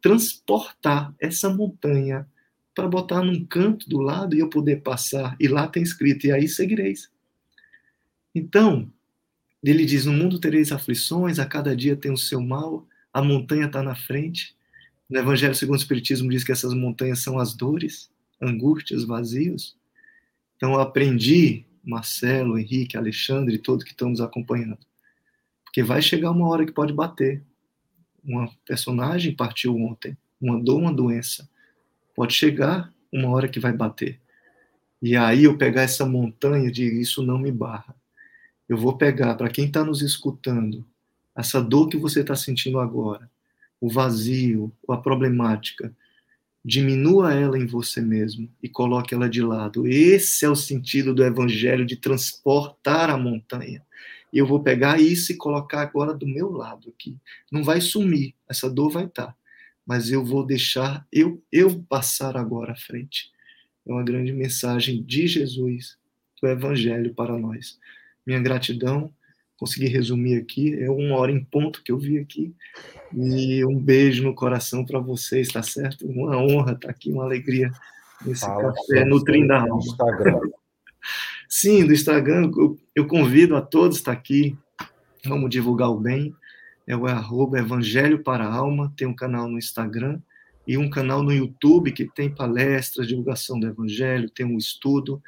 [0.00, 2.26] transportar essa montanha
[2.74, 5.36] para botar num canto do lado e eu poder passar.
[5.38, 7.10] E lá tem escrito: e aí seguireis.
[8.34, 8.90] Então,
[9.68, 13.66] ele diz: No mundo tereis aflições, a cada dia tem o seu mal, a montanha
[13.66, 14.56] está na frente.
[15.08, 19.76] No Evangelho segundo o Espiritismo diz que essas montanhas são as dores, angústias, vazios.
[20.56, 24.78] Então, eu aprendi, Marcelo, Henrique, Alexandre, todos que estão nos acompanhando.
[25.64, 27.42] Porque vai chegar uma hora que pode bater.
[28.22, 31.48] Uma personagem partiu ontem, uma dor, uma doença.
[32.14, 34.20] Pode chegar uma hora que vai bater.
[35.02, 37.94] E aí eu pegar essa montanha de isso não me barra.
[38.70, 40.86] Eu vou pegar, para quem está nos escutando,
[41.34, 43.28] essa dor que você está sentindo agora,
[43.80, 45.92] o vazio, a problemática,
[46.64, 49.88] diminua ela em você mesmo e coloque ela de lado.
[49.88, 53.84] Esse é o sentido do evangelho de transportar a montanha.
[54.32, 57.16] Eu vou pegar isso e colocar agora do meu lado aqui.
[57.50, 59.36] Não vai sumir, essa dor vai estar, tá,
[59.84, 63.32] mas eu vou deixar eu eu passar agora à frente.
[63.84, 65.98] É uma grande mensagem de Jesus,
[66.40, 67.76] do evangelho para nós.
[68.30, 69.12] Minha gratidão,
[69.56, 72.54] consegui resumir aqui, é uma hora em ponto que eu vi aqui.
[73.12, 76.06] E um beijo no coração para vocês, tá certo?
[76.06, 77.72] Uma honra estar tá aqui, uma alegria
[78.24, 79.78] nesse Fala, café nutrindo a alma.
[79.78, 80.38] Instagram.
[81.48, 84.56] Sim, do Instagram, eu, eu convido a todos a estar aqui.
[85.26, 86.32] Vamos divulgar o bem.
[86.86, 90.20] É o arroba Evangelho para a Alma, tem um canal no Instagram
[90.68, 95.20] e um canal no YouTube que tem palestras, divulgação do Evangelho, tem um estudo.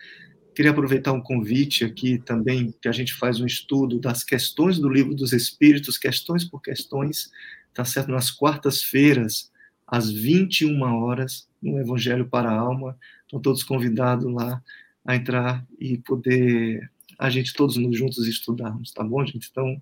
[0.54, 4.88] Queria aproveitar um convite aqui também, que a gente faz um estudo das questões do
[4.88, 7.30] Livro dos Espíritos, questões por questões,
[7.72, 8.10] tá certo?
[8.10, 9.50] Nas quartas-feiras,
[9.86, 12.98] às 21 horas, no Evangelho para a Alma.
[13.24, 14.62] Estão todos convidados lá
[15.04, 19.48] a entrar e poder a gente todos juntos estudarmos, tá bom, gente?
[19.50, 19.80] Então,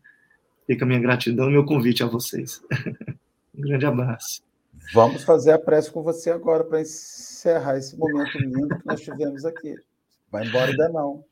[0.67, 2.63] fica a minha gratidão e meu convite a vocês.
[3.57, 4.43] um grande abraço.
[4.93, 9.45] Vamos fazer a prece com você agora para encerrar esse momento lindo que nós tivemos
[9.45, 9.75] aqui.
[10.31, 11.25] Vai embora ainda não.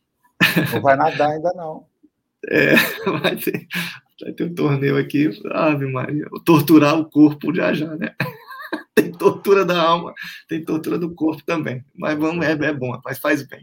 [0.72, 1.86] Não vai nadar ainda não.
[2.48, 2.74] É,
[3.20, 3.66] vai ter,
[4.20, 5.30] vai ter um torneio aqui.
[5.52, 8.14] Ave Maria, torturar o corpo já já, né?
[8.94, 10.12] tem tortura da alma,
[10.48, 11.84] tem tortura do corpo também.
[11.94, 13.62] Mas vamos, é, é bom, mas faz bem.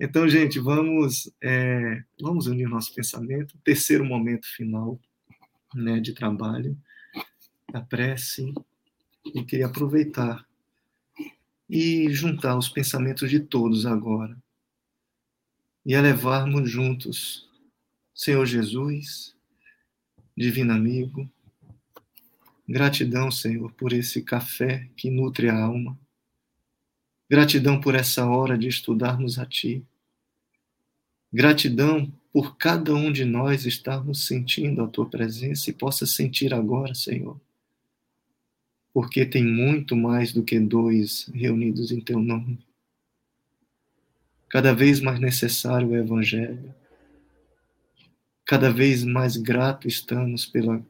[0.00, 3.58] Então, gente, vamos, é, vamos unir nosso pensamento.
[3.64, 4.98] Terceiro momento final
[5.74, 6.76] né, de trabalho,
[7.72, 8.52] a prece.
[9.34, 10.47] E queria aproveitar
[11.68, 14.36] e juntar os pensamentos de todos agora
[15.88, 17.48] e elevarmos juntos,
[18.14, 19.34] Senhor Jesus,
[20.36, 21.26] Divino Amigo,
[22.68, 25.98] Gratidão, Senhor, por esse café que nutre a alma.
[27.26, 29.82] Gratidão por essa hora de estudarmos a Ti.
[31.32, 36.94] Gratidão por cada um de nós estarmos sentindo a Tua presença e possa sentir agora,
[36.94, 37.40] Senhor.
[38.98, 42.58] Porque tem muito mais do que dois reunidos em Teu nome.
[44.50, 46.74] Cada vez mais necessário o Evangelho.
[48.44, 50.84] Cada vez mais grato estamos pela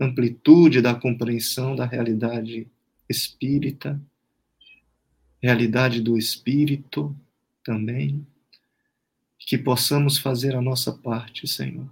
[0.00, 2.66] amplitude da compreensão da realidade
[3.06, 4.00] espírita,
[5.38, 7.14] realidade do espírito
[7.62, 8.26] também,
[9.38, 11.90] que possamos fazer a nossa parte, Senhor.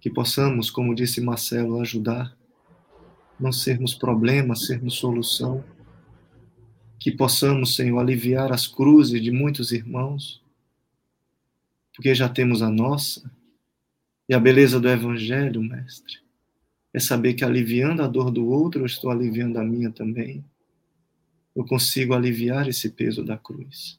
[0.00, 2.38] Que possamos, como disse Marcelo, ajudar,
[3.38, 5.64] não sermos problema, sermos solução.
[6.98, 10.42] Que possamos, Senhor, aliviar as cruzes de muitos irmãos,
[11.94, 13.30] porque já temos a nossa,
[14.28, 16.18] e a beleza do Evangelho, Mestre,
[16.92, 20.44] é saber que aliviando a dor do outro, eu estou aliviando a minha também.
[21.54, 23.98] Eu consigo aliviar esse peso da cruz.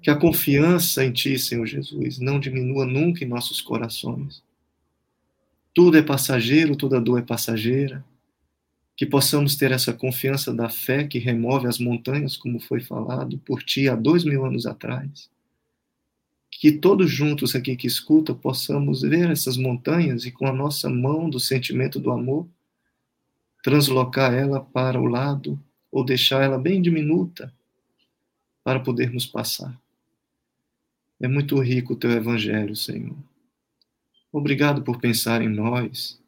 [0.00, 4.42] Que a confiança em Ti, Senhor Jesus, não diminua nunca em nossos corações.
[5.74, 8.04] Tudo é passageiro, toda dor é passageira.
[8.96, 13.62] Que possamos ter essa confiança da fé que remove as montanhas, como foi falado por
[13.62, 15.30] Ti há dois mil anos atrás
[16.58, 21.28] que todos juntos aqui que escuta possamos ver essas montanhas e com a nossa mão
[21.28, 22.48] do sentimento do amor
[23.62, 27.52] translocar ela para o lado ou deixar ela bem diminuta
[28.64, 29.78] para podermos passar.
[31.20, 33.16] É muito rico o teu evangelho, Senhor.
[34.32, 36.18] Obrigado por pensar em nós.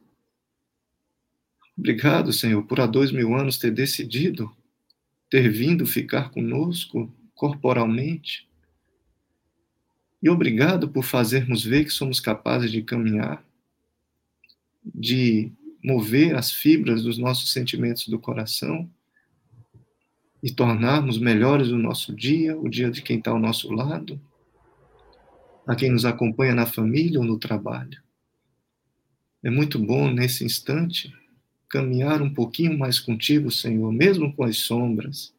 [1.79, 4.53] Obrigado, Senhor, por há dois mil anos ter decidido
[5.29, 8.49] ter vindo ficar conosco corporalmente
[10.21, 13.41] e obrigado por fazermos ver que somos capazes de caminhar,
[14.83, 18.91] de mover as fibras dos nossos sentimentos do coração
[20.43, 24.19] e tornarmos melhores o nosso dia, o dia de quem está ao nosso lado,
[25.65, 28.03] a quem nos acompanha na família ou no trabalho.
[29.41, 31.17] É muito bom nesse instante
[31.69, 35.33] caminhar um pouquinho mais contigo, Senhor, mesmo com as sombras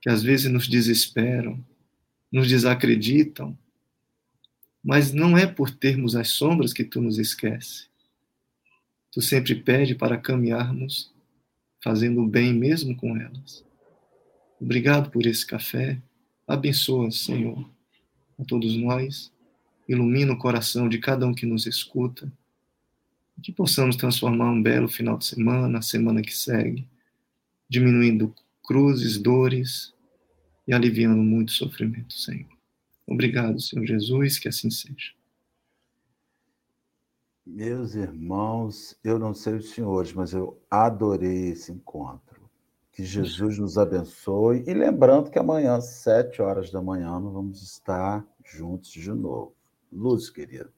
[0.00, 1.62] que às vezes nos desesperam,
[2.30, 3.58] nos desacreditam,
[4.82, 7.88] mas não é por termos as sombras que tu nos esquece.
[9.10, 11.12] Tu sempre pede para caminharmos
[11.82, 13.64] fazendo o bem mesmo com elas.
[14.60, 16.00] Obrigado por esse café.
[16.46, 17.68] Abençoa, Senhor,
[18.38, 19.32] a todos nós.
[19.88, 22.30] Ilumina o coração de cada um que nos escuta.
[23.42, 26.88] Que possamos transformar um belo final de semana, a semana que segue,
[27.68, 29.94] diminuindo cruzes, dores,
[30.68, 32.46] e aliviando muito sofrimento, Senhor.
[33.06, 35.14] Obrigado, Senhor Jesus, que assim seja.
[37.46, 42.50] Meus irmãos, eu não sei os senhores, mas eu adorei esse encontro.
[42.92, 44.62] Que Jesus nos abençoe.
[44.66, 49.54] E lembrando que amanhã, às sete horas da manhã, nós vamos estar juntos de novo.
[49.90, 50.70] Luz, querido,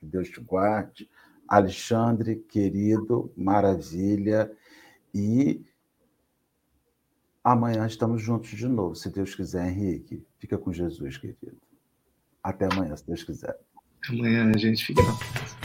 [0.00, 1.08] que Deus te guarde.
[1.48, 4.52] Alexandre, querido, maravilha.
[5.14, 5.64] E
[7.42, 10.22] amanhã estamos juntos de novo, se Deus quiser, Henrique.
[10.38, 11.56] Fica com Jesus, querido.
[12.42, 13.58] Até amanhã, se Deus quiser.
[14.08, 15.57] Amanhã a gente fica na.